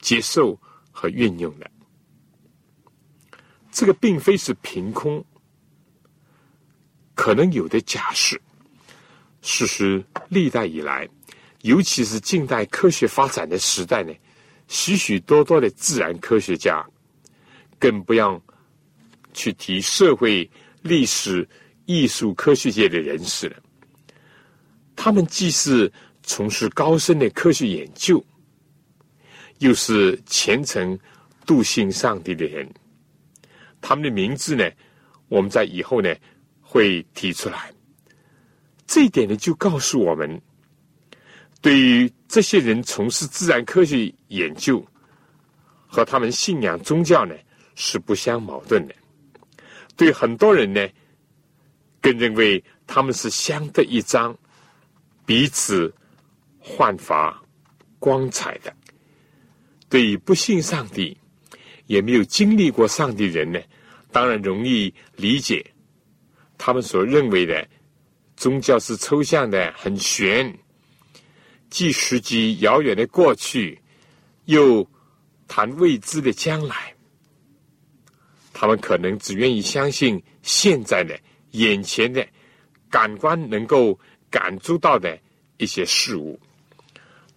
[0.01, 0.59] 接受
[0.91, 1.71] 和运用的。
[3.77, 5.23] 这个并非是凭空，
[7.15, 8.41] 可能有的假设。
[9.43, 11.07] 事实历代以来，
[11.61, 14.15] 尤其是近代科学发展的时代呢，
[14.67, 16.83] 许许多多的自然科学家，
[17.79, 18.43] 更不要
[19.35, 21.47] 去提社会、历史。
[21.85, 23.57] 艺术科学界的人士了，
[24.97, 25.93] 他们既是
[26.25, 28.25] 从事高深的科学研究，
[29.59, 30.99] 又是虔诚
[31.45, 32.69] 笃信上帝的人。
[33.81, 34.71] 他们的名字呢，
[35.29, 36.15] 我们在以后呢
[36.61, 37.73] 会提出来。
[38.87, 40.41] 这一点呢，就告诉我们，
[41.61, 44.85] 对于这些人从事自然科学研究
[45.87, 47.35] 和他们信仰宗教呢，
[47.75, 48.95] 是不相矛盾的。
[49.97, 50.89] 对很多人呢。
[51.99, 54.39] 更认为他们是相得益彰、
[55.25, 55.93] 彼此
[56.57, 57.43] 焕发
[57.99, 58.73] 光彩的。
[59.89, 61.19] 对于不信上帝、
[61.87, 63.61] 也没有经历过上帝人呢，
[64.13, 65.65] 当然容易理解
[66.59, 67.67] 他们所认为的
[68.37, 70.57] 宗教是抽象的、很玄，
[71.71, 73.81] 既实际遥远的过去，
[74.45, 74.89] 又
[75.49, 76.95] 谈未知的将来。
[78.53, 81.19] 他们可能只愿意相信现在的。
[81.53, 82.27] 眼前的
[82.91, 85.19] 感官能够感知到的
[85.57, 86.39] 一些事物，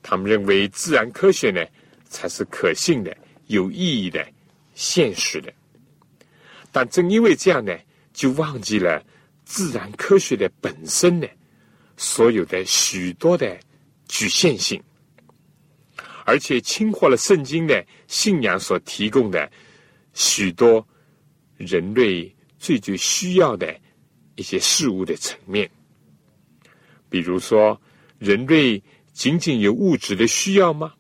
[0.03, 1.65] 他们认为自然科学呢
[2.09, 3.15] 才是可信的、
[3.47, 4.27] 有意义的、
[4.79, 5.51] 现实的。
[6.71, 7.77] 但正因为这样呢，
[8.13, 9.03] 就忘记了
[9.43, 11.27] 自然科学的本身呢
[11.97, 13.59] 所有的许多的
[14.07, 14.81] 局限性，
[16.23, 19.51] 而且轻忽了圣经的信仰所提供的
[20.13, 20.87] 许多
[21.57, 23.77] 人类最最需要的。
[24.35, 25.69] 一些事物的层面，
[27.09, 27.77] 比如说，
[28.19, 30.93] 人类仅仅有物质的需要吗？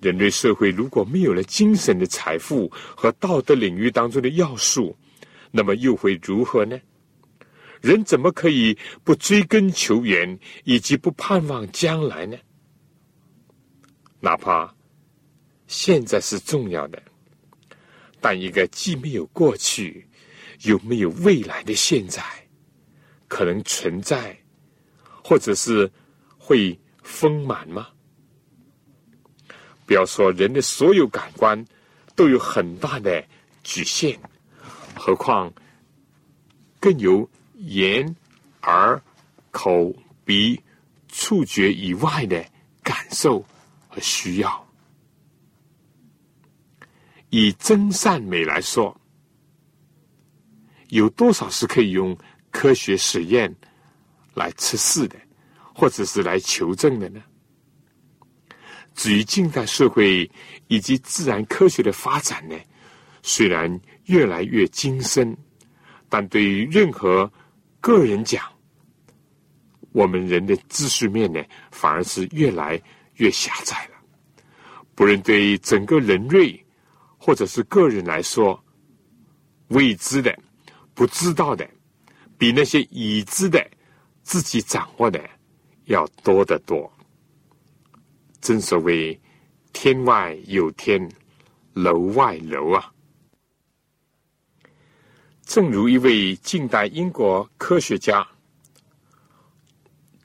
[0.00, 4.96] 人类社会如果没有了精神的财富和道德领域当中的要素，
[5.50, 6.78] 那么又会如何呢？
[7.80, 12.36] 人怎么可以不追根求源，以及不盼望将来呢？
[14.20, 14.74] 哪怕
[15.66, 17.02] 现在是重要的，
[18.20, 20.04] 但一个既没有过去。
[20.62, 22.20] 又没有未来的现在
[23.28, 24.36] 可能存在，
[25.22, 25.88] 或者是
[26.36, 27.86] 会丰满吗？
[29.88, 31.64] 不要说人的所有感官
[32.14, 33.24] 都有很大的
[33.64, 34.18] 局限，
[34.94, 35.50] 何况
[36.78, 38.14] 更有眼、
[38.64, 39.02] 耳、
[39.50, 39.90] 口、
[40.26, 40.60] 鼻、
[41.08, 42.44] 触觉以外的
[42.82, 43.42] 感受
[43.88, 44.68] 和需要。
[47.30, 48.94] 以真善美来说。
[50.88, 52.16] 有多少是可以用
[52.50, 53.54] 科学实验
[54.34, 55.16] 来测试的，
[55.74, 57.22] 或者是来求证的呢？
[58.98, 60.28] 至于近代社会
[60.66, 62.56] 以及自然科学的发展呢，
[63.22, 65.36] 虽然越来越精深，
[66.08, 67.32] 但对于任何
[67.80, 68.44] 个人讲，
[69.92, 72.82] 我们人的知识面呢，反而是越来
[73.18, 73.92] 越狭窄了。
[74.96, 76.60] 不论对整个人类
[77.16, 78.60] 或者是个人来说，
[79.68, 80.36] 未知的。
[80.92, 81.70] 不知道的，
[82.36, 83.64] 比那些已知的、
[84.24, 85.24] 自己掌握的
[85.84, 86.92] 要多得多。
[88.48, 89.20] 正所谓
[89.74, 91.06] “天外有天，
[91.74, 92.90] 楼外楼”啊！
[95.42, 98.26] 正如一位近代英国科学家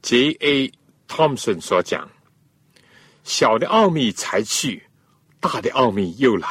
[0.02, 0.72] J.A.
[1.06, 2.10] Thomson 所讲
[3.26, 4.82] ：“小的奥秘才去，
[5.42, 6.48] 大的奥秘又来。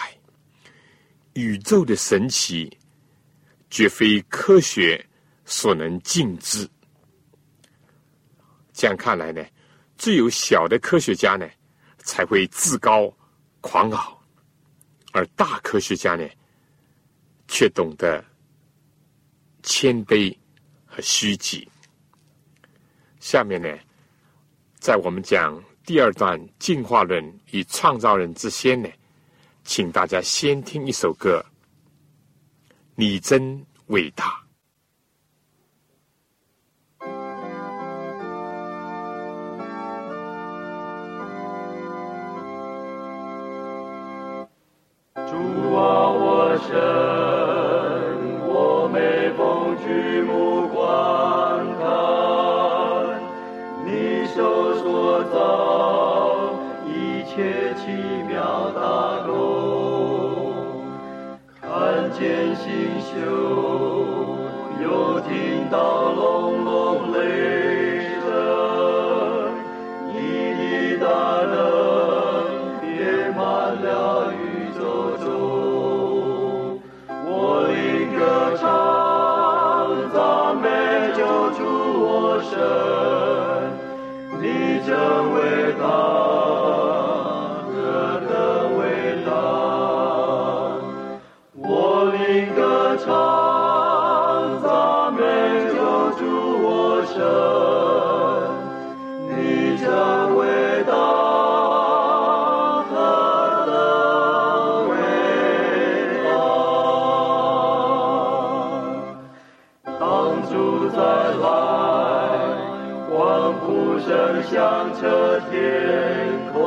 [1.33, 2.71] 宇宙的神奇。”
[3.71, 5.03] 绝非科学
[5.47, 6.69] 所能尽知。
[8.75, 9.43] 这样看来呢，
[9.97, 11.49] 只有小的科学家呢
[12.03, 13.13] 才会自高
[13.61, 14.21] 狂傲，
[15.13, 16.29] 而大科学家呢
[17.49, 18.25] 却懂得
[19.63, 20.37] 谦卑
[20.87, 21.69] 和虚己。
[23.21, 23.69] 下面呢，
[24.79, 28.89] 在我们讲第二段进化论与创造论之先呢，
[29.65, 31.45] 请大家先听一首歌。
[32.95, 34.42] 你真伟大。
[45.33, 45.39] 主
[45.75, 46.77] 啊，我神，
[48.47, 49.41] 我每逢
[49.79, 50.85] 举目观
[51.81, 51.83] 看，
[53.87, 53.89] 你
[54.27, 54.37] 手
[54.75, 55.35] 所造
[56.87, 57.81] 一切奇
[58.29, 60.53] 妙大工，
[61.63, 61.65] 看
[62.13, 63.17] 见星宿，
[64.83, 64.85] 又
[65.21, 65.31] 听
[65.71, 66.21] 到龙
[84.93, 86.32] 的味道
[114.43, 116.61] 呼声响彻天空，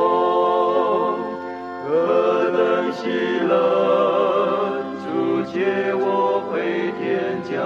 [1.84, 3.06] 何等喜
[3.40, 4.82] 乐！
[5.04, 7.60] 主接我回天家，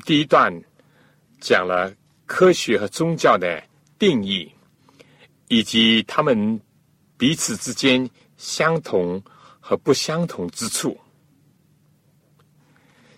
[0.00, 0.52] 第一段
[1.40, 1.92] 讲了
[2.26, 3.62] 科学和宗教的
[3.98, 4.50] 定义，
[5.48, 6.60] 以及他们
[7.16, 9.22] 彼此之间相同
[9.58, 10.98] 和不相同之处。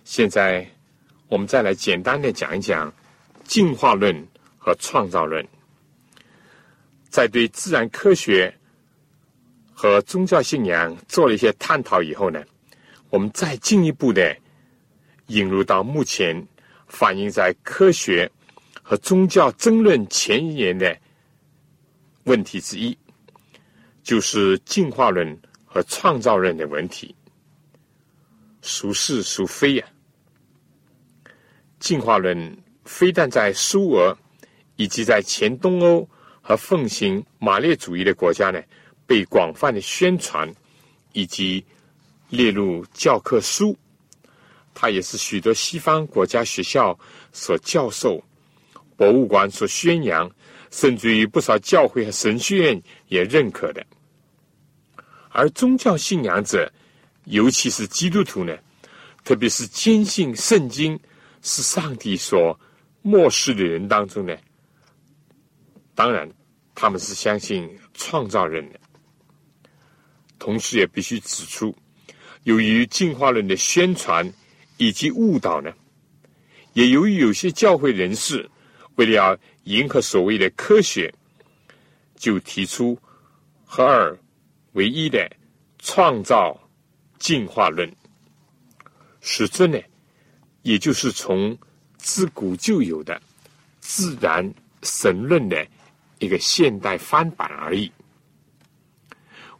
[0.04, 0.66] 现在
[1.28, 2.92] 我们再来简单的讲一讲
[3.44, 4.14] 进化论
[4.58, 5.46] 和创造论。
[7.08, 8.52] 在对自然科学
[9.72, 12.42] 和宗教信仰做了一些探讨以后呢，
[13.10, 14.34] 我们再进一步的
[15.26, 16.46] 引入到目前
[16.92, 18.30] 反映在科学
[18.82, 20.94] 和宗教争论前沿的
[22.24, 22.96] 问题之一，
[24.02, 27.14] 就是进化论和创造论的问题，
[28.60, 29.86] 孰是孰非呀、
[31.80, 34.16] 进化论非但在苏俄
[34.76, 36.06] 以及在前东欧
[36.42, 38.62] 和奉行马列主义的国家呢，
[39.06, 40.46] 被广泛的宣传
[41.14, 41.64] 以及
[42.28, 43.74] 列入教科书。
[44.74, 46.98] 它也是许多西方国家学校
[47.32, 48.22] 所教授、
[48.96, 50.30] 博物馆所宣扬，
[50.70, 53.84] 甚至于不少教会和神学院也认可的。
[55.30, 56.70] 而宗教信仰者，
[57.24, 58.56] 尤其是基督徒呢，
[59.24, 60.98] 特别是坚信圣经
[61.42, 62.58] 是上帝所
[63.02, 64.36] 漠视的人当中呢，
[65.94, 66.28] 当然
[66.74, 68.80] 他们是相信创造人的。
[70.38, 71.74] 同时也必须指出，
[72.42, 74.28] 由于进化论的宣传
[74.76, 75.72] 以及误导呢，
[76.72, 78.48] 也由于有些教会人士
[78.96, 81.12] 为了迎合所谓的科学，
[82.16, 82.98] 就提出
[83.64, 84.18] 合二
[84.72, 85.30] 为一的
[85.78, 86.58] 创造
[87.18, 87.90] 进化论，
[89.20, 89.78] 实质呢，
[90.62, 91.56] 也就是从
[91.96, 93.20] 自古就有的
[93.80, 94.52] 自然
[94.82, 95.66] 神论的
[96.18, 97.90] 一个现代翻版而已。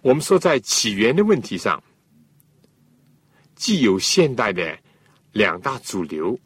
[0.00, 1.80] 我们说，在起源的问题上，
[3.54, 4.76] 既有现代的
[5.32, 6.38] 两大主流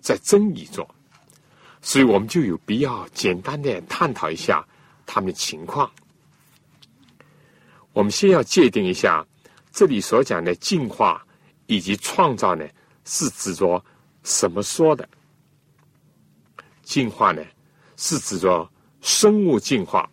[0.00, 0.86] 在争议中，
[1.80, 4.66] 所以我们就有必要简单的探讨一下
[5.04, 5.90] 他们的情况。
[7.92, 9.26] 我们先要界定一下，
[9.72, 11.24] 这里所讲的进化
[11.66, 12.66] 以及创造呢，
[13.04, 13.82] 是指着
[14.22, 15.08] 什么说的？
[16.82, 17.42] 进化呢，
[17.96, 20.08] 是指着生物进化，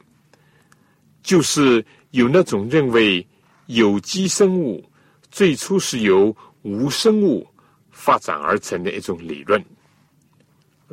[1.22, 3.26] 就是有那种认为
[3.68, 4.84] 有机生物
[5.30, 7.46] 最初是由无生物
[7.94, 9.64] 发展而成的一种理论，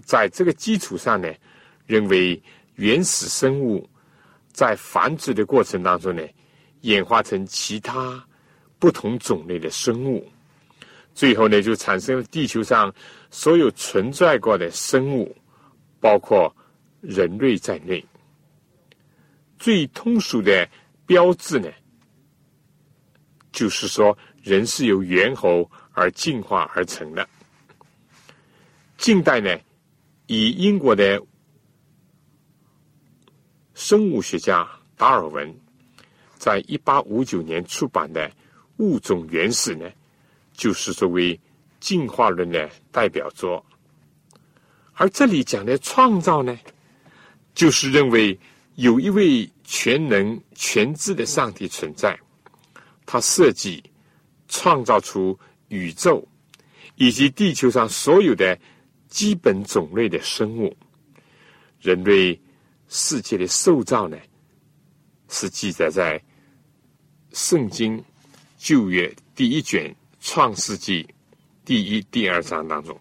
[0.04, 1.28] 在这个基础上呢，
[1.86, 2.40] 认为
[2.76, 3.88] 原始生物
[4.52, 6.22] 在繁殖的过程当中呢，
[6.82, 8.24] 演化成其他
[8.78, 10.24] 不同种类的生物，
[11.14, 12.94] 最后呢，就产生了地球上
[13.30, 15.36] 所有存在过的生物。
[16.02, 16.50] 包括
[17.02, 18.02] 人类在内，
[19.58, 20.66] 最通俗的
[21.04, 21.68] 标志呢，
[23.52, 27.28] 就是说人是由猿猴而进化而成的。
[28.96, 29.58] 近代呢，
[30.26, 31.20] 以英国的
[33.74, 35.58] 生物学家达尔文
[36.36, 38.28] 在一八五九年出版的
[38.76, 39.90] 《物种原始》呢，
[40.52, 41.38] 就是作为
[41.80, 43.64] 进化论的代表作。
[44.92, 46.58] 而这里讲的创造呢，
[47.54, 48.38] 就是认为
[48.74, 52.18] 有一位全能全知的上帝存在，
[53.06, 53.82] 他设计
[54.46, 55.38] 创造出
[55.70, 56.26] 宇宙
[56.94, 58.56] 以及地球上所有的
[59.08, 60.76] 基本种类的生物。
[61.80, 62.38] 人类
[62.88, 64.18] 世界的塑造呢，
[65.28, 66.22] 是记载在
[67.32, 68.04] 圣经
[68.58, 71.08] 旧约第一卷创世纪
[71.64, 73.00] 第一、第二章当中。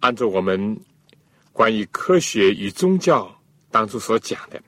[0.00, 0.78] 按照我们
[1.52, 3.34] 关于科学与宗教
[3.70, 4.62] 当初所讲的，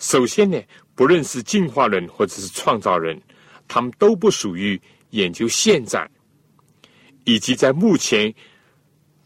[0.00, 0.60] 首先呢，
[0.96, 3.18] 不论是进化论或者是创造论，
[3.68, 4.80] 他们都不属于
[5.14, 6.08] 研究现在
[7.24, 8.32] 以及在目前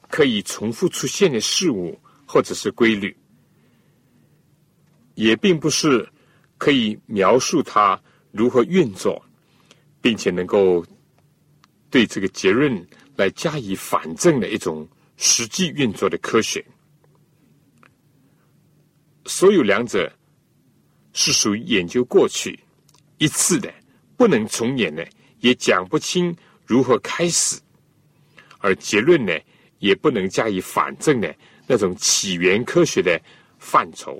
[0.09, 3.17] 可以重复出现的事物或者是规律，
[5.15, 6.09] 也并不是
[6.57, 9.23] 可以描述它如何运作，
[10.01, 10.85] 并且能够
[11.91, 12.87] 对这个结论
[13.17, 14.89] 来加以反证的一种。
[15.21, 16.65] 实际运作的科学，
[19.27, 20.09] 所有两者
[21.13, 22.57] 是属于研究过去
[23.17, 23.69] 一次的，
[24.17, 25.05] 不能重演的，
[25.41, 26.35] 也讲不清
[26.67, 27.59] 如何开始，
[28.59, 29.33] 而结论呢，
[29.79, 31.35] 也不能加以反证的
[31.67, 33.21] 那种起源科学的
[33.59, 34.19] 范畴。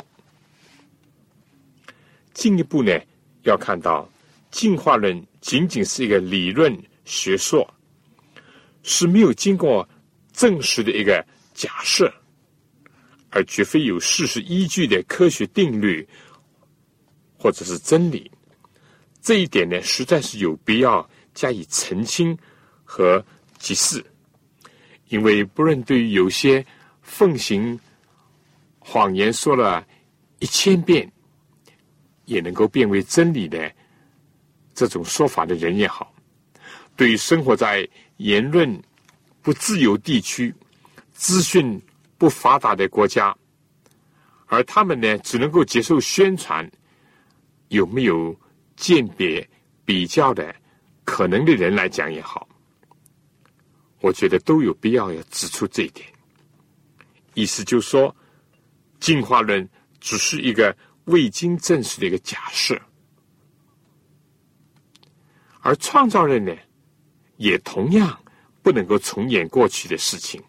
[2.33, 2.99] 进一步呢，
[3.43, 4.09] 要看到
[4.51, 7.69] 进化论仅仅是一个理论学说，
[8.83, 9.89] 是没有经过。
[10.31, 12.15] 证实的一个假设，
[13.31, 16.09] 而绝非有事实依据的科学定律
[17.37, 18.31] 或者是真理，
[19.29, 22.35] 这一点呢，实在是有必要加以澄清
[22.83, 23.23] 和
[23.59, 24.03] 解释。
[25.09, 26.65] 因为不论对于有些
[27.03, 27.79] 奉行
[28.79, 29.87] 谎言说了
[30.39, 31.13] 一千遍
[32.25, 33.71] 也能够变为真理的
[34.73, 36.11] 这种说法的人也好，
[36.97, 38.83] 对于生活在言论。
[39.43, 40.55] 不自由地区、
[41.13, 41.79] 资讯
[42.17, 43.37] 不发达的国家，
[44.47, 46.67] 而他们呢，只能够接受宣传，
[47.69, 48.35] 有没有
[48.79, 49.47] 鉴别
[49.85, 50.55] 比较的
[51.05, 52.49] 可能的人来讲也好，
[54.01, 56.09] 我觉得都有必要要指出这一点。
[57.35, 58.17] 意思就是说，
[58.99, 59.69] 进化论
[60.01, 60.75] 只是一个
[61.05, 62.81] 未经证实的一个假设，
[65.61, 66.57] 而创造论呢，
[67.37, 68.19] 也同样。
[68.61, 70.43] 不能够重演过去的事情，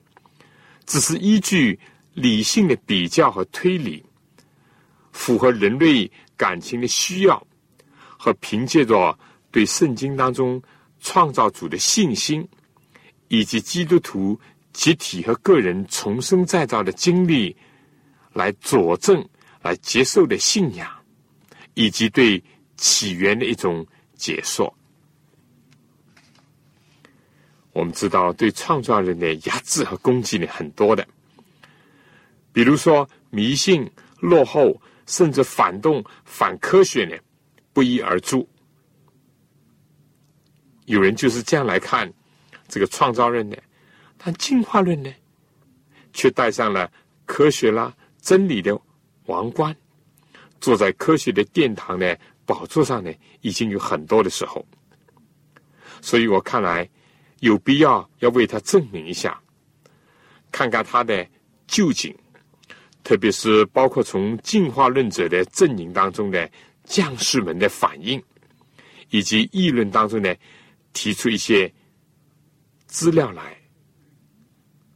[0.86, 1.80] 只是依据
[2.14, 4.04] 理性的比较和推理，
[5.14, 7.48] 符合人类感情的需要，
[8.22, 9.18] 和凭借着
[9.50, 10.62] 对圣经当中
[11.00, 12.46] 创造主的信心，
[13.30, 14.38] 以及基督徒
[14.74, 17.56] 集体和个人重生再造的经历，
[18.34, 19.26] 来佐证、
[19.62, 20.92] 来接受的信仰，
[21.76, 22.44] 以及对
[22.76, 24.72] 起源的一种解说。
[27.72, 31.08] 我们知道，对创造人的压制和攻击呢，很多的。
[32.52, 33.90] 比如说，迷信、
[34.20, 37.16] 落后，甚至反动、反科学呢，
[37.74, 38.48] 不一而足。
[40.86, 42.12] 有人就是这样来看
[42.68, 43.62] 这个创造论的，
[44.18, 45.14] 但进化论呢，
[46.14, 46.92] 却戴上了
[47.26, 48.80] 科学啦、真理的
[49.26, 49.76] 王冠，
[50.60, 53.12] 坐在科学的殿堂的宝座上呢，
[53.42, 54.66] 已经有很多的时候。
[56.02, 56.90] 所以我看来。
[57.42, 59.42] 有必要要为他证明一下，
[60.52, 61.26] 看看他的
[61.68, 62.14] 究竟，
[63.02, 66.52] 特别是包括从进化论者的阵营当中的
[66.90, 68.22] 将士们的反应，
[69.12, 70.36] 以及议论当中呢，
[70.92, 71.72] 提出一些
[72.88, 73.56] 资料来，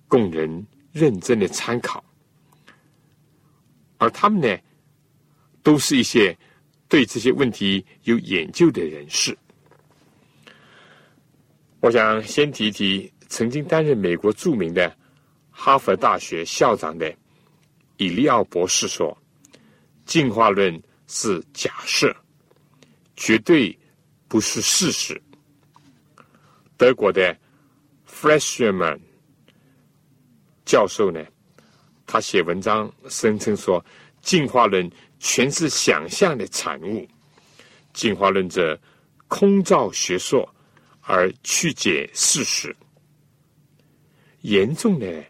[0.08, 2.04] 供人认真的参考。
[4.00, 4.58] 而他们呢，
[5.62, 6.36] 都是一些
[6.90, 9.38] 对这些问题有研究的人士。
[11.80, 14.98] 我想先提一提曾经担任美国著名的
[15.52, 17.16] 哈佛大学校长的
[17.98, 19.16] 以利奥博士说
[20.06, 22.16] ：“进化论是假设，
[23.16, 23.78] 绝对
[24.28, 25.22] 不是事实。”
[26.78, 27.38] 德国的
[28.10, 29.00] Freshman
[30.66, 31.24] 教授呢，
[32.06, 33.84] 他写文章声称说，
[34.22, 34.90] 进化论
[35.20, 37.08] 全是想象的产物，
[37.94, 38.80] 进化论者
[39.28, 40.48] 空造学说
[41.02, 42.76] 而曲解事实。
[44.42, 45.24] 严重的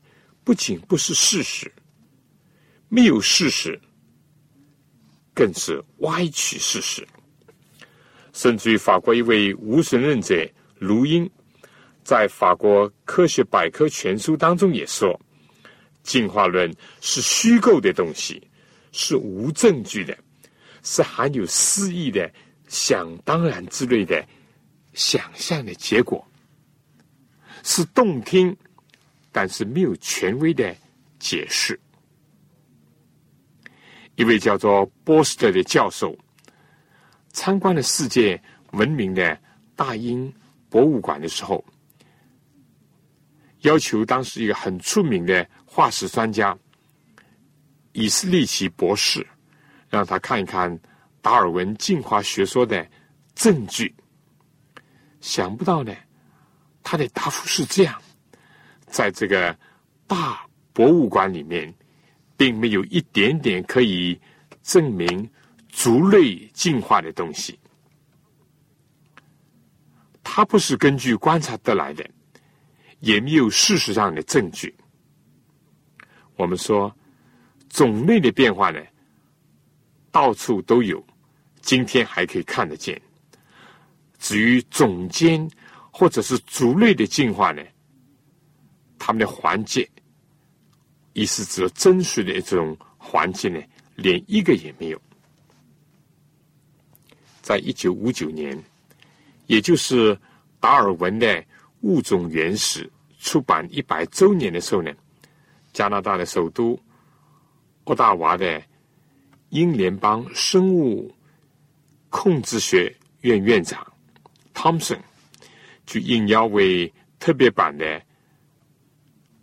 [0.44, 1.72] 不仅不是事实，
[2.90, 3.80] 没有事实，
[5.34, 7.08] 更是歪曲事实。
[8.34, 11.30] 甚至于法国一位无神论者卢英。
[12.04, 15.18] 在法国科学百科全书当中也说，
[16.04, 16.70] 进化论
[17.00, 18.46] 是虚构的东西，
[18.92, 20.18] 是无证据的，
[20.84, 22.30] 是含有诗意的、
[22.68, 24.22] 想当然之类的
[24.94, 26.28] 想象的结果，
[27.64, 28.54] 是动听，
[29.32, 30.76] 但是没有权威的
[31.20, 31.80] 解释。
[34.16, 36.16] 一位叫做波斯特的教授
[37.30, 38.42] 参观了世界
[38.72, 39.40] 闻名的
[39.76, 40.32] 大英
[40.70, 41.64] 博物馆的时候。
[43.62, 46.58] 要求当时一个很出名的化石专家
[47.94, 49.26] 以斯利奇博士，
[49.90, 50.78] 让他看一看
[51.22, 52.86] 达尔文进化学说的
[53.34, 53.96] 证据。
[55.22, 55.96] 想不到呢，
[56.84, 58.02] 他的答复是这样：
[58.86, 59.58] 在这个
[60.06, 61.74] 大博物馆里面，
[62.38, 64.20] 并没有一点点可以
[64.62, 65.30] 证明
[65.70, 67.60] 族类进化的东西。
[70.24, 72.10] 他不是根据观察得来的。
[73.04, 74.74] 也没有事实上的证据。
[76.38, 76.96] 我们说
[77.68, 78.80] 种类的变化呢，
[80.10, 81.06] 到处都有，
[81.60, 83.02] 今天还可以看得见。
[84.20, 85.46] 至于种间
[85.92, 87.62] 或者是族类的进化呢，
[88.98, 89.86] 他们的环境，
[91.14, 93.62] 意思指真实的一种环境呢，
[93.96, 95.02] 连一个也没有。
[97.42, 98.62] 在一九五九年，
[99.48, 100.18] 也就是
[100.60, 101.44] 达尔文的。
[101.84, 102.90] 物种原始
[103.20, 104.90] 出版一百周年的时候呢，
[105.74, 106.80] 加拿大的首都
[107.84, 108.64] 渥大华的
[109.50, 111.14] 英联邦生物
[112.10, 113.86] 控制学院院长
[114.54, 114.98] 汤姆森
[115.86, 116.90] 就应邀为
[117.20, 118.02] 特别版的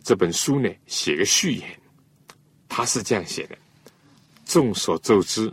[0.03, 1.79] 这本书呢写个序言。
[2.67, 3.57] 他是这样写的：
[4.45, 5.51] 众所周知，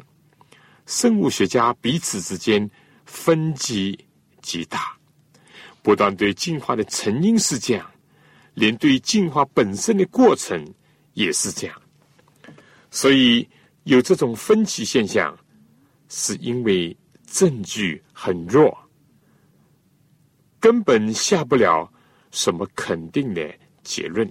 [0.86, 2.70] 生物学家彼此之间
[3.04, 3.98] 分歧
[4.40, 4.96] 极大。
[5.82, 7.90] 不但对进化的成因是这样，
[8.54, 10.62] 连对进化本身的过程
[11.14, 11.82] 也是这样。
[12.90, 13.48] 所以
[13.84, 15.36] 有这种分歧现象，
[16.08, 16.96] 是因为
[17.26, 18.76] 证据很弱，
[20.60, 21.90] 根本下不了
[22.30, 24.30] 什么肯定的结论。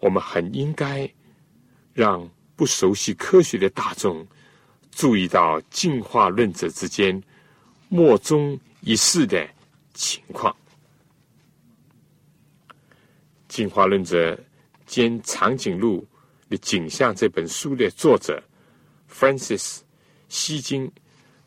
[0.00, 1.08] 我们很应该
[1.92, 4.26] 让不熟悉科学的大众
[4.90, 7.22] 注意到进化论者之间
[7.88, 9.48] 莫衷一是的。
[9.92, 10.56] 情况，
[13.48, 14.38] 《进化论者
[14.86, 16.06] 兼长颈鹿
[16.48, 18.42] 的景象》这本书的作者
[19.12, 19.80] Francis
[20.28, 20.90] 希金，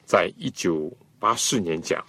[0.06, 2.06] 在一九八四年讲，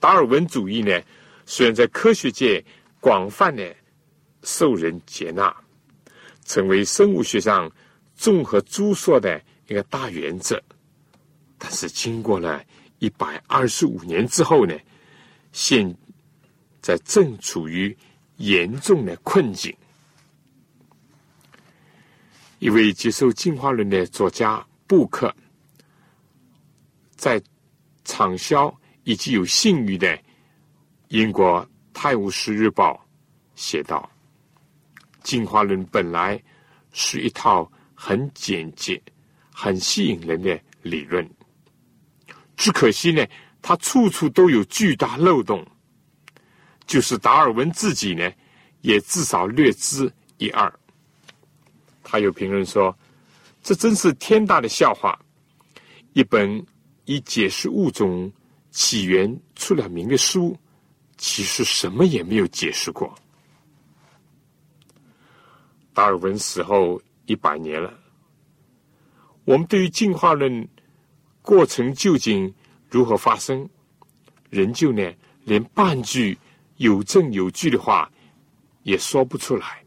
[0.00, 0.98] 达尔文主义呢，
[1.44, 2.64] 虽然在科学界
[2.98, 3.76] 广泛的
[4.44, 5.54] 受人接纳，
[6.46, 7.70] 成为生物学上
[8.14, 10.62] 综合诸说的一个大原则，
[11.58, 12.64] 但是经过了
[12.98, 14.74] 一百二十五年之后呢？
[15.52, 15.94] 现
[16.80, 17.96] 在正处于
[18.36, 19.74] 严重的困境。
[22.58, 25.34] 一位接受进化论的作家布克，
[27.16, 27.42] 在
[28.04, 28.74] 畅销
[29.04, 30.18] 以及有信誉的
[31.08, 31.60] 英国
[31.92, 32.92] 《泰晤士日报》
[33.54, 34.08] 写道
[35.26, 36.40] ：“进化论本来
[36.92, 39.02] 是一套很简洁、
[39.50, 41.28] 很吸引人的理论，
[42.56, 43.26] 只可惜呢。”
[43.68, 45.66] 它处处都有巨大漏洞，
[46.86, 48.30] 就是达尔文自己呢，
[48.80, 50.08] 也至少略知
[50.38, 50.72] 一二。
[52.04, 52.96] 他有评论说
[53.64, 55.18] ：“这真是天大的笑话！
[56.12, 56.64] 一本
[57.06, 58.32] 以解释物种
[58.70, 60.56] 起源出了名的书，
[61.16, 63.12] 其实什么也没有解释过。”
[65.96, 67.98] 达尔文死后一百年了，
[69.46, 70.68] 我们对于进化论
[71.40, 72.52] 过程究竟？
[72.90, 73.66] 如何发生？
[74.50, 75.10] 仍旧呢，
[75.44, 76.36] 连半句
[76.76, 78.12] 有证有据的话
[78.82, 79.82] 也说不出来，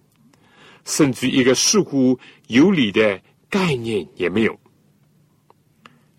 [0.84, 4.60] 甚至一个似乎有理的概念也没有。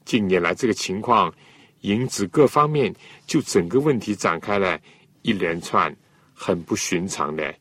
[0.05, 1.34] 近年来这个情况，
[1.80, 2.95] 引致各方面
[3.26, 4.80] 就整个问题展开了
[5.22, 5.93] 一连串
[6.32, 7.53] 很不寻常的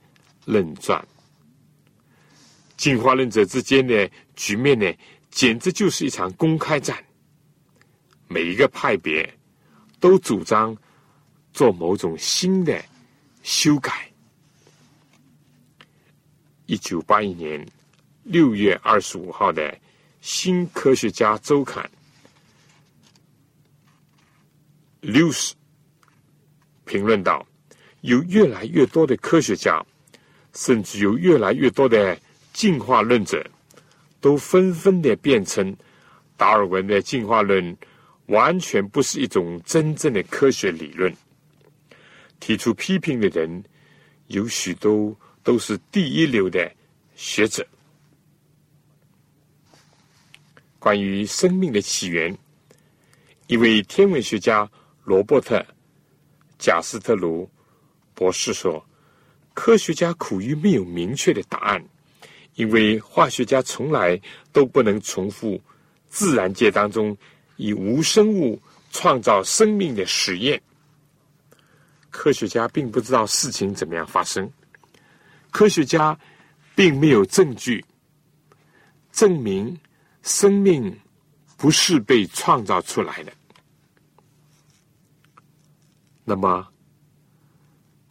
[0.46, 1.04] 论战。
[2.80, 4.90] 进化论者之间的局面呢，
[5.30, 6.98] 简直就是一场公开战。
[8.30, 9.38] 每一个派别
[10.00, 10.74] 都主张
[11.52, 12.82] 做某种新的
[13.44, 14.10] 修改。
[16.68, 17.68] 一九八一年
[18.24, 19.70] 六月二十五号的
[20.22, 21.84] 《新科学家周刊》
[25.02, 25.54] 六十
[26.86, 27.46] 评论道：
[28.00, 29.86] 有越来越多的科学家，
[30.54, 32.18] 甚至有越来越多的
[32.60, 33.50] 进化论者，
[34.20, 35.74] 都纷纷的辩称
[36.36, 37.78] 达尔文的进化论
[38.26, 41.16] 完全不是一种真正的科学理论。
[42.42, 43.64] 提出批评的人
[44.28, 45.16] 有许多。
[45.42, 46.70] 都是第一流的
[47.16, 47.66] 学者。
[50.78, 52.38] 关于生命的起源，
[53.48, 54.70] 一位天文学家
[55.06, 55.56] 罗伯特·
[56.60, 57.50] 贾斯特鲁
[58.14, 58.86] 博士说
[59.56, 61.84] ：“科学家苦于没有明确的答案，
[62.60, 64.20] 因为化学家从来
[64.52, 65.58] 都不能重复
[66.10, 67.18] 自然界当中
[67.56, 70.62] 以无生物创造生命的实验。
[72.10, 74.52] 科学家并不知道事情怎么样发生。”
[75.52, 76.20] 科学家
[76.76, 77.84] 并没有证据
[79.14, 79.80] 证明
[80.22, 80.94] 生命
[81.56, 83.32] 不是被创造出来的。
[86.26, 86.68] 那么，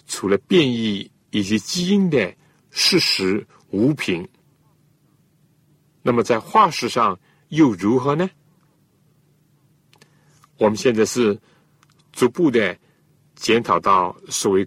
[0.07, 2.34] 除了变异以及基因的
[2.70, 4.26] 事实无凭，
[6.09, 8.30] 那么在化石上又如何呢？
[10.56, 11.38] 我们现在是
[12.12, 12.74] 逐步的
[13.34, 14.66] 检讨到所谓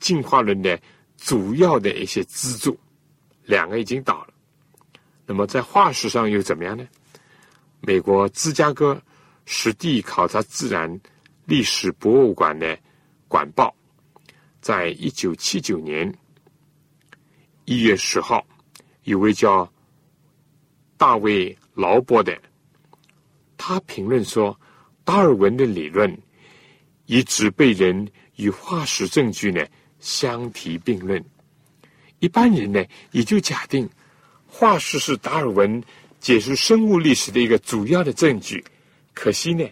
[0.00, 0.76] 进化论的。
[1.16, 2.76] 主要的一些支柱，
[3.44, 4.34] 两个已经倒了。
[5.24, 6.86] 那么在化石上又怎么样呢？
[7.80, 9.00] 美国芝加哥
[9.46, 11.00] 实地考察自然
[11.46, 12.76] 历史博物馆的
[13.28, 13.74] 馆报，
[14.60, 16.12] 在一九七九年
[17.64, 18.44] 一月十号，
[19.04, 19.72] 有位叫
[20.96, 22.36] 大卫劳伯的，
[23.56, 24.58] 他评论说，
[25.04, 26.16] 达尔文的理论
[27.06, 29.64] 一直被人与化石证据呢。
[30.00, 31.24] 相提并论，
[32.18, 33.88] 一般人呢也就假定
[34.46, 35.82] 化石是达尔文
[36.20, 38.62] 解释生物历史的一个主要的证据。
[39.14, 39.66] 可惜呢，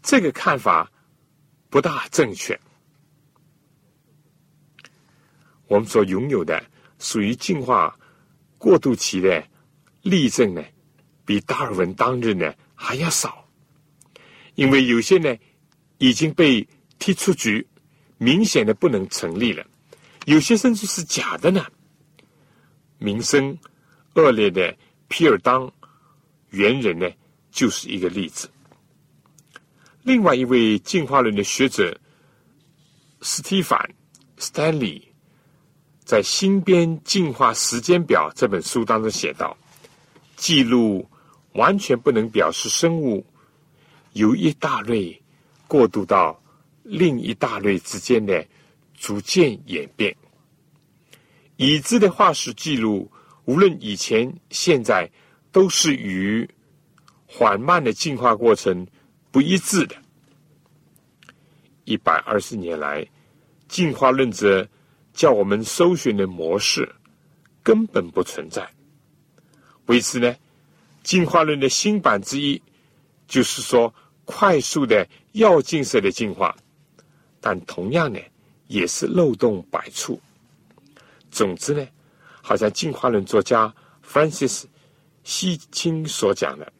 [0.00, 0.88] 这个看法
[1.68, 2.56] 不大正确。
[5.66, 6.64] 我们所拥有的
[7.00, 7.98] 属于进化
[8.58, 9.44] 过渡期的
[10.02, 10.62] 例证呢，
[11.24, 13.48] 比达尔文当日呢还要少，
[14.54, 15.36] 因为有些呢
[15.98, 16.66] 已经被
[16.98, 17.66] 踢出局。
[18.20, 19.64] 明显的不能成立了，
[20.26, 21.64] 有些甚至是假的呢。
[22.98, 23.56] 名声
[24.14, 24.76] 恶劣的
[25.06, 25.72] 皮尔当
[26.50, 27.08] 猿人呢，
[27.52, 28.50] 就是一个例子。
[30.02, 31.96] 另外一位进化论的学者
[33.20, 33.78] 斯蒂凡·
[34.42, 35.06] 斯坦利
[36.04, 39.56] 在《新编进化时间表》这本书当中写道
[40.38, 41.06] ：“记录
[41.52, 43.26] 完全不能表示生物
[44.14, 45.20] 由一大类
[45.66, 46.34] 过渡到。”
[46.90, 48.46] 另一大类之间的
[48.94, 50.16] 逐渐演变，
[51.56, 53.12] 已知的化石记录，
[53.44, 55.06] 无论以前、现在，
[55.52, 56.48] 都是与
[57.26, 58.86] 缓慢的进化过程
[59.30, 59.94] 不一致的。
[61.84, 63.06] 一百二十年来，
[63.68, 64.66] 进化论者
[65.12, 66.90] 叫我们搜寻的模式
[67.62, 68.66] 根本不存在。
[69.88, 70.36] 为此呢，
[71.02, 72.62] 进化论的新版之一，
[73.26, 73.92] 就是说
[74.24, 76.54] 快速的要进式的进化。
[77.40, 78.18] 但同样呢，
[78.66, 80.20] 也是漏洞百出。
[81.30, 81.86] 总之呢，
[82.42, 83.74] 好像进化论作家
[84.06, 84.64] Francis
[85.24, 86.70] 西金所讲的，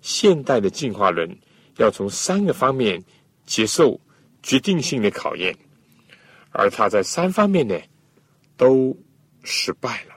[0.00, 1.38] 现代的进化论
[1.76, 3.02] 要从三个方面
[3.44, 4.00] 接受
[4.42, 5.54] 决定性的考验，
[6.50, 7.78] 而他在三方面呢
[8.56, 8.96] 都
[9.42, 10.15] 失败了。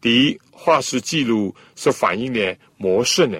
[0.00, 3.38] 第一，化石记录所反映的模式呢，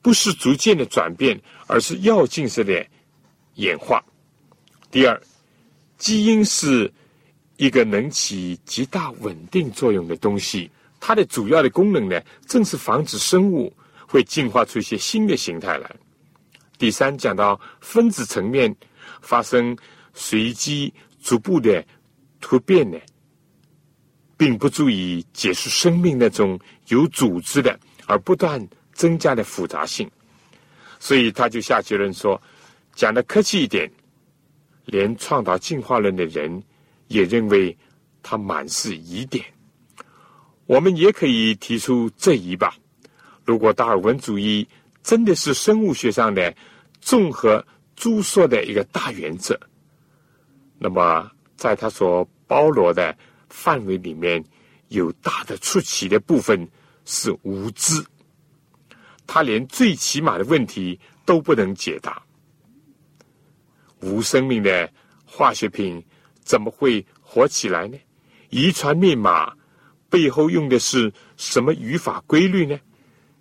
[0.00, 2.86] 不是逐渐的转变，而是要进式的。
[3.58, 4.00] 演化。
[4.88, 5.20] 第二，
[5.96, 6.88] 基因是
[7.56, 10.70] 一个能起极大稳定作用的东西，
[11.00, 13.72] 它的主要的功能呢，正是防止生物
[14.06, 15.90] 会进化出一些新的形态来。
[16.78, 18.72] 第三，讲到分子层面
[19.20, 19.76] 发生
[20.14, 21.84] 随机逐步的
[22.40, 22.96] 突变呢，
[24.38, 30.10] 并不足以解释生命那种有组织的而不断增加的复杂性。
[30.98, 32.40] 所以，他就下结论说。
[32.94, 33.88] 讲的客气一点，
[34.84, 36.60] 连创造进化论的人
[37.06, 37.78] 也认为
[38.24, 39.44] 他满是疑点。
[40.66, 42.74] 我们也可以提出质疑吧：
[43.44, 44.66] 如果达尔文主义
[45.00, 46.52] 真的是生物学上的
[47.00, 47.64] 综合
[47.94, 49.56] 诸说的一个大原则，
[50.76, 53.16] 那么在他所包罗的
[53.48, 54.42] 范围里面，
[54.88, 56.68] 有大的出奇的部分
[57.04, 58.04] 是无知，
[59.26, 62.22] 他连最起码的问题都不能解答。
[64.00, 64.90] 无生命的
[65.24, 66.02] 化学品
[66.42, 67.98] 怎么会活起来呢？
[68.50, 69.52] 遗传密码
[70.08, 72.78] 背后用的是什么语法规律呢？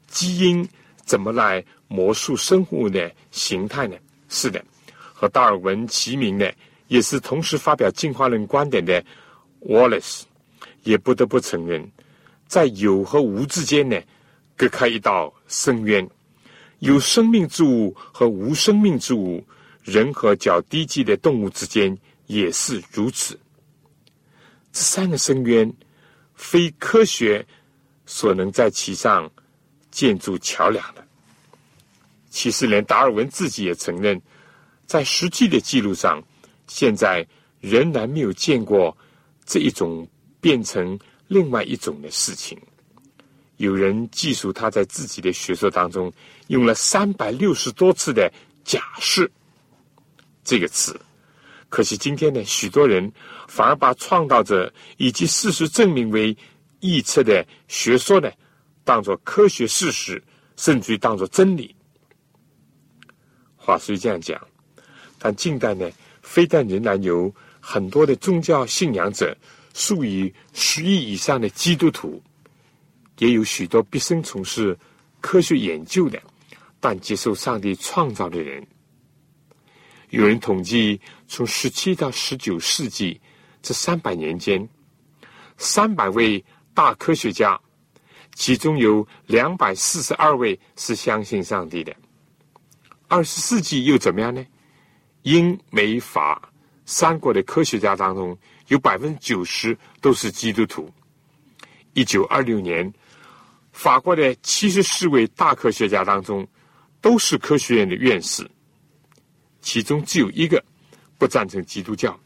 [0.08, 0.68] 基因
[1.06, 3.96] 怎么来魔术生物的形态呢？
[4.28, 4.64] 是的，
[5.14, 6.54] 和达尔文齐名的，
[6.88, 9.02] 也是同时发表进化论观点的
[9.62, 10.24] Wallace，
[10.84, 11.92] 也不得不承认，
[12.48, 14.00] 在有和无之间呢，
[14.56, 16.08] 隔开一道深渊。
[16.80, 19.44] 有生命之物和无生命之物，
[19.84, 21.98] 人和较低级的动物之间
[22.28, 23.40] 也是如此。
[24.72, 25.74] 这三个深渊，
[26.36, 27.46] 非科学
[28.06, 29.32] 所能在其上。
[29.90, 31.04] 建筑桥梁的，
[32.30, 34.22] 其实连达尔文自己也承认，
[34.86, 36.22] 在实际的记录上，
[36.68, 37.26] 现在
[37.62, 38.96] 仍然没有见过
[39.48, 40.08] 这一种
[40.40, 42.56] 变成另外一种的事情。
[43.56, 46.14] 有人记述他在自己的学说当中
[46.48, 48.32] 用了三百六十多次的
[48.64, 49.28] “假设”
[50.46, 50.96] 这个词，
[51.68, 53.12] 可惜今天呢，许多人
[53.48, 56.38] 反而把创造者以及事实证明为
[56.82, 58.30] 臆测的学说呢。
[58.84, 60.24] 当做科学事实，
[60.56, 61.76] 甚至于当做真理。
[63.58, 64.40] 话虽这样讲，
[65.20, 65.92] 但近代呢，
[66.22, 67.34] 非但仍然有
[67.70, 69.38] 很多的宗教信仰者，
[69.74, 72.24] 数以十亿以上的基督徒，
[73.18, 74.76] 也有许多毕生从事
[75.20, 76.18] 科学研究的，
[76.80, 78.66] 但接受上帝创造的人。
[80.12, 80.98] 有人统计，
[81.28, 83.20] 从十七到十九世纪
[83.62, 84.66] 这三百年间，
[85.58, 86.42] 三百位
[86.74, 87.60] 大科学家。
[88.34, 91.94] 其中有两百四十二位是相信上帝的。
[93.10, 94.46] 二十世纪又怎么样呢？
[95.24, 96.50] 英美法
[96.88, 98.36] 三国的科学家当中，
[98.70, 100.92] 有百分之九十都是基督徒。
[101.94, 102.92] 一九二六年，
[103.72, 106.48] 法国的七十四位大科学家当中，
[107.00, 108.50] 都是科学院的院士。
[109.62, 110.64] 其中只有一个
[111.20, 112.20] 不赞成基督教，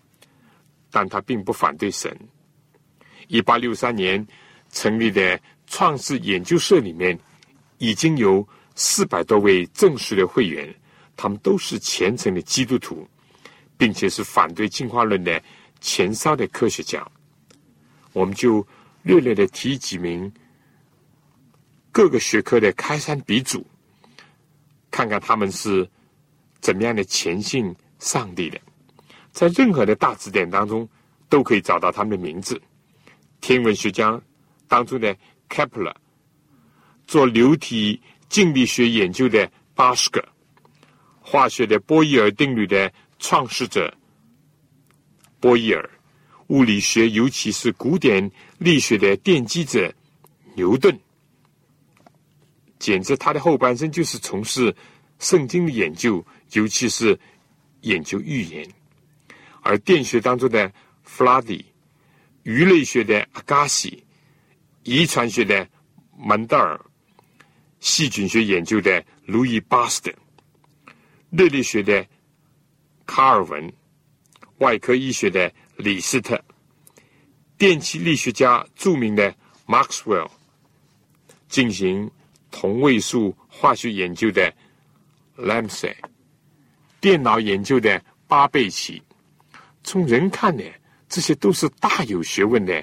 [0.90, 2.18] 但他并不反对神。
[3.28, 4.26] 一八六三年
[4.72, 5.38] 成立的。
[5.68, 7.18] 创世研究社里面
[7.78, 8.46] 已经有
[8.76, 10.76] 四百多位正式的会员，
[11.16, 13.08] 他们都是虔诚的基督徒，
[13.82, 15.42] 并且是反对进化论的
[15.80, 17.04] 前哨的科学家。
[18.14, 18.64] 我们就
[19.02, 20.32] 略略的提几名
[21.92, 23.66] 各个学科的开山鼻祖，
[24.92, 25.90] 看看他们是
[26.60, 28.62] 怎么样的虔信上帝的。
[29.32, 30.88] 在任何的大字典当中
[31.28, 32.62] 都可以找到他们的名字。
[33.40, 34.22] 天文学家
[34.68, 35.18] 当中的。
[35.54, 35.94] Kepler
[37.06, 40.26] 做流体静力学研究的巴斯克，
[41.20, 42.90] 化学的波义尔定律的
[43.22, 43.94] 创始者
[45.40, 45.90] 波义尔，
[46.48, 49.94] 物理学尤其是古典力学的奠基者
[50.56, 51.00] 牛顿，
[52.78, 54.76] 简直他的后半生就是从事
[55.20, 57.18] 圣经的研究，尤其是
[57.82, 58.68] 研究预言。
[59.62, 60.70] 而电学当中的
[61.04, 61.64] 弗拉迪，
[62.44, 64.04] 鱼类学的阿加西。
[64.84, 65.70] 遗传学的
[66.18, 66.82] 门德尔，
[67.80, 70.12] 细菌学研究的路易巴斯特，
[71.30, 72.04] 热力学的
[73.14, 73.70] 卡尔文，
[74.60, 76.42] 外科医学的李斯特，
[77.58, 79.36] 电气力学家著名的
[79.68, 80.30] Maxwell，
[81.50, 82.10] 进行
[82.52, 84.50] 同位素化学研究的
[85.36, 85.94] Lamsey，
[87.02, 89.04] 电脑研究的巴贝奇。
[89.84, 90.64] 从人看呢，
[91.10, 92.82] 这些都是大有学问的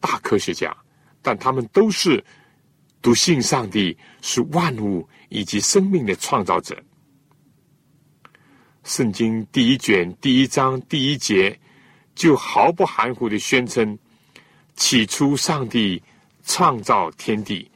[0.00, 0.74] 大科学家。
[1.20, 2.24] 但他们都是
[3.02, 6.82] 笃信上帝是万物以及生命的创造者。
[8.84, 11.58] 圣经第一卷第一章第一节
[12.14, 13.98] 就毫不含糊的宣称：
[14.74, 16.02] 起初上帝
[16.44, 17.70] 创造天地，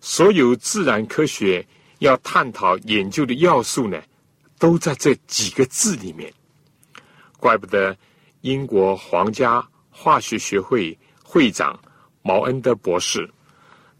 [0.00, 1.66] 所有自然科学
[1.98, 4.00] 要探讨研究的要素呢，
[4.58, 6.32] 都在这几个字里面。
[7.38, 7.96] 怪不得
[8.40, 11.78] 英国皇家化学学会会长。
[12.22, 13.30] 毛恩德博士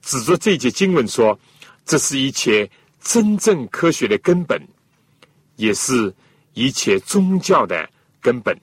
[0.02, 1.38] 指着这节经文说
[1.86, 2.68] ：“这是一切
[3.00, 4.60] 真正科学的根本，
[5.54, 6.12] 也是
[6.56, 7.88] 一切宗教的
[8.20, 8.58] 根本。”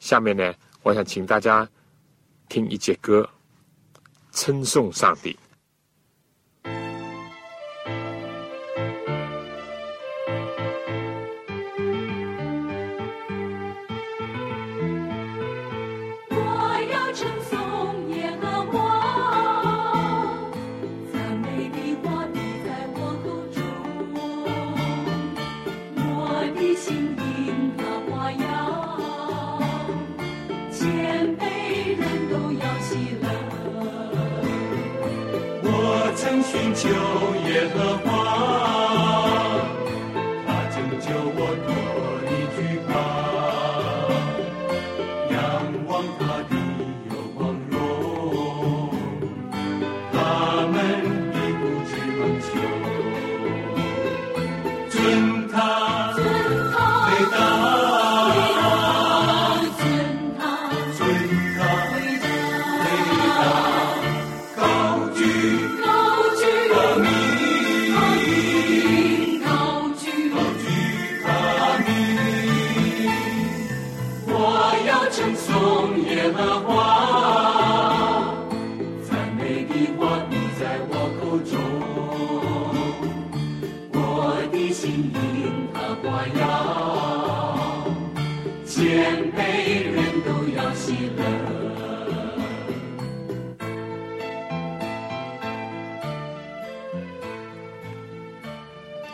[0.00, 0.52] 下面呢，
[0.82, 1.66] 我想请大家
[2.48, 3.30] 听一节歌，
[4.32, 5.38] 称颂上帝。
[36.92, 36.98] 有
[37.48, 38.11] 耶和华，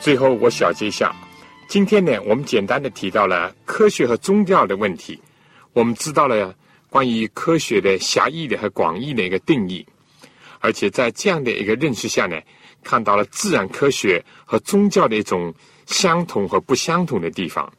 [0.08, 1.14] 最后，我小结一下，
[1.68, 5.20] 今天呢，我们简单的提到了科学和宗教的问题，
[5.74, 6.56] 我们知道了
[6.88, 9.86] 关于科学的狭义的和广义的一个定义，
[10.60, 12.40] 而且在这样的一个认识下呢，
[12.82, 15.52] 看到了自然科学和宗教的一种
[15.84, 17.70] 相同和不相同的地方。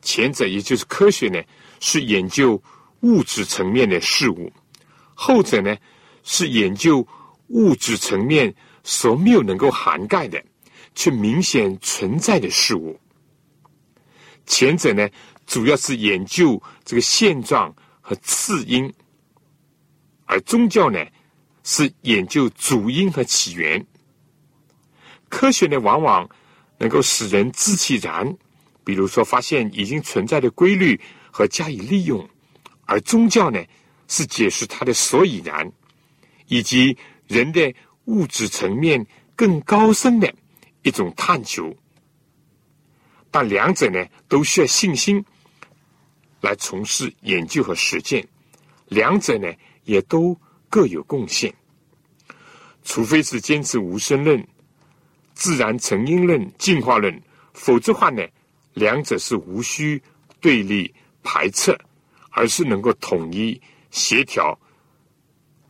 [0.00, 1.42] 前者也就是科学呢，
[1.78, 2.58] 是研究
[3.00, 4.50] 物质层面的事物；
[5.12, 5.76] 后者呢，
[6.22, 7.06] 是研究
[7.48, 8.50] 物质层面
[8.82, 10.42] 所没有能够涵盖的。
[11.00, 13.00] 却明显存在的事物。
[14.44, 15.08] 前者呢，
[15.46, 18.92] 主要是研究这个现状和次因，
[20.26, 21.02] 而宗教呢，
[21.64, 23.82] 是研究主因和起源。
[25.30, 26.28] 科学呢，往往
[26.76, 28.36] 能够使人知其然，
[28.84, 32.20] 比如说发现已经存在的规律和加以利用；
[32.84, 33.58] 而宗教呢，
[34.06, 35.72] 是解释它的所以然，
[36.48, 36.94] 以及
[37.26, 37.74] 人的
[38.04, 40.30] 物质层面更高深的。
[40.82, 41.76] 一种探求，
[43.30, 45.22] 但两者呢都需要信心
[46.40, 48.26] 来从事研究和实践，
[48.88, 49.52] 两者呢
[49.84, 50.34] 也都
[50.70, 51.54] 各有贡献。
[52.82, 54.42] 除非是坚持无生论、
[55.34, 57.22] 自然成因论、进化论，
[57.52, 58.26] 否则话呢，
[58.72, 60.02] 两者是无需
[60.40, 61.78] 对立排斥，
[62.30, 63.60] 而是能够统一
[63.90, 64.58] 协调，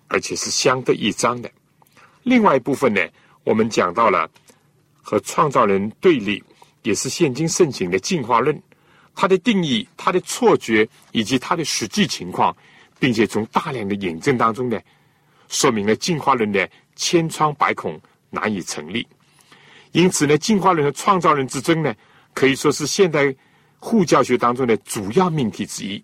[0.06, 1.50] 而且是相得益彰的。
[2.22, 3.00] 另外一部分呢，
[3.42, 4.30] 我们讲到了。
[5.02, 6.42] 和创造人对立，
[6.82, 8.62] 也是现今盛行的进化论。
[9.14, 12.56] 它的定义、它的错觉以及它的实际情况，
[12.98, 14.80] 并且从大量的引证当中呢，
[15.48, 19.06] 说明了进化论的千疮百孔，难以成立。
[19.92, 21.94] 因此呢，进化论和创造论之争呢，
[22.32, 23.34] 可以说是现代
[23.78, 26.02] 护教学当中的主要命题之一。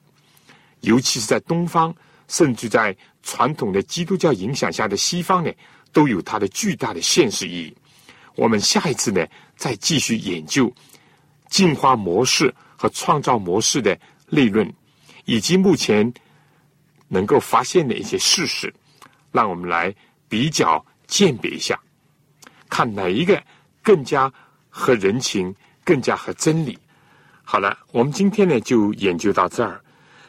[0.81, 1.95] 尤其是在东方，
[2.29, 5.51] 甚至在传统的基督教影响下的西方呢，
[5.93, 7.77] 都有它的巨大的现实意义。
[8.37, 9.27] 我们下一次呢，
[9.57, 10.71] 再继续研究
[11.49, 14.71] 进化模式和创造模式的类论，
[15.25, 16.13] 以及目前
[17.09, 18.73] 能够发现的一些事实，
[19.33, 19.95] 让我们来
[20.29, 21.81] 比较鉴别一下，
[22.69, 23.43] 看哪一个
[23.83, 24.31] 更加
[24.69, 26.79] 合人情，更加合真理。
[27.43, 29.81] 好了，我们今天呢就研究到这儿，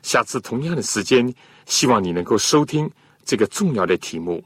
[0.02, 1.34] 下次同样的时间，
[1.66, 2.90] 希望你能够收听
[3.26, 4.42] 这个重要的题目，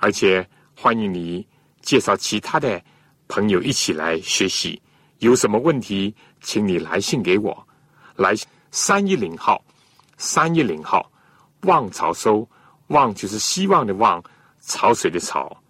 [0.00, 0.44] 而且
[0.74, 1.46] 欢迎你
[1.80, 2.82] 介绍其他的。
[3.34, 4.80] 朋友一起来学习，
[5.18, 7.66] 有什么问题，请你来信给我。
[8.14, 8.32] 来
[8.70, 9.60] 三一零号，
[10.16, 11.10] 三一零号，
[11.62, 12.48] 望潮收，
[12.86, 14.22] 望就是希望的望，
[14.60, 15.60] 潮水的潮。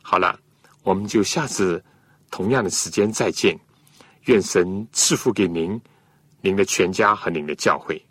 [0.00, 0.40] 好了，
[0.84, 1.84] 我们就下次
[2.30, 3.54] 同样的时间再见。
[4.24, 5.78] 愿神赐福给您、
[6.40, 8.02] 您的全家和您的教会。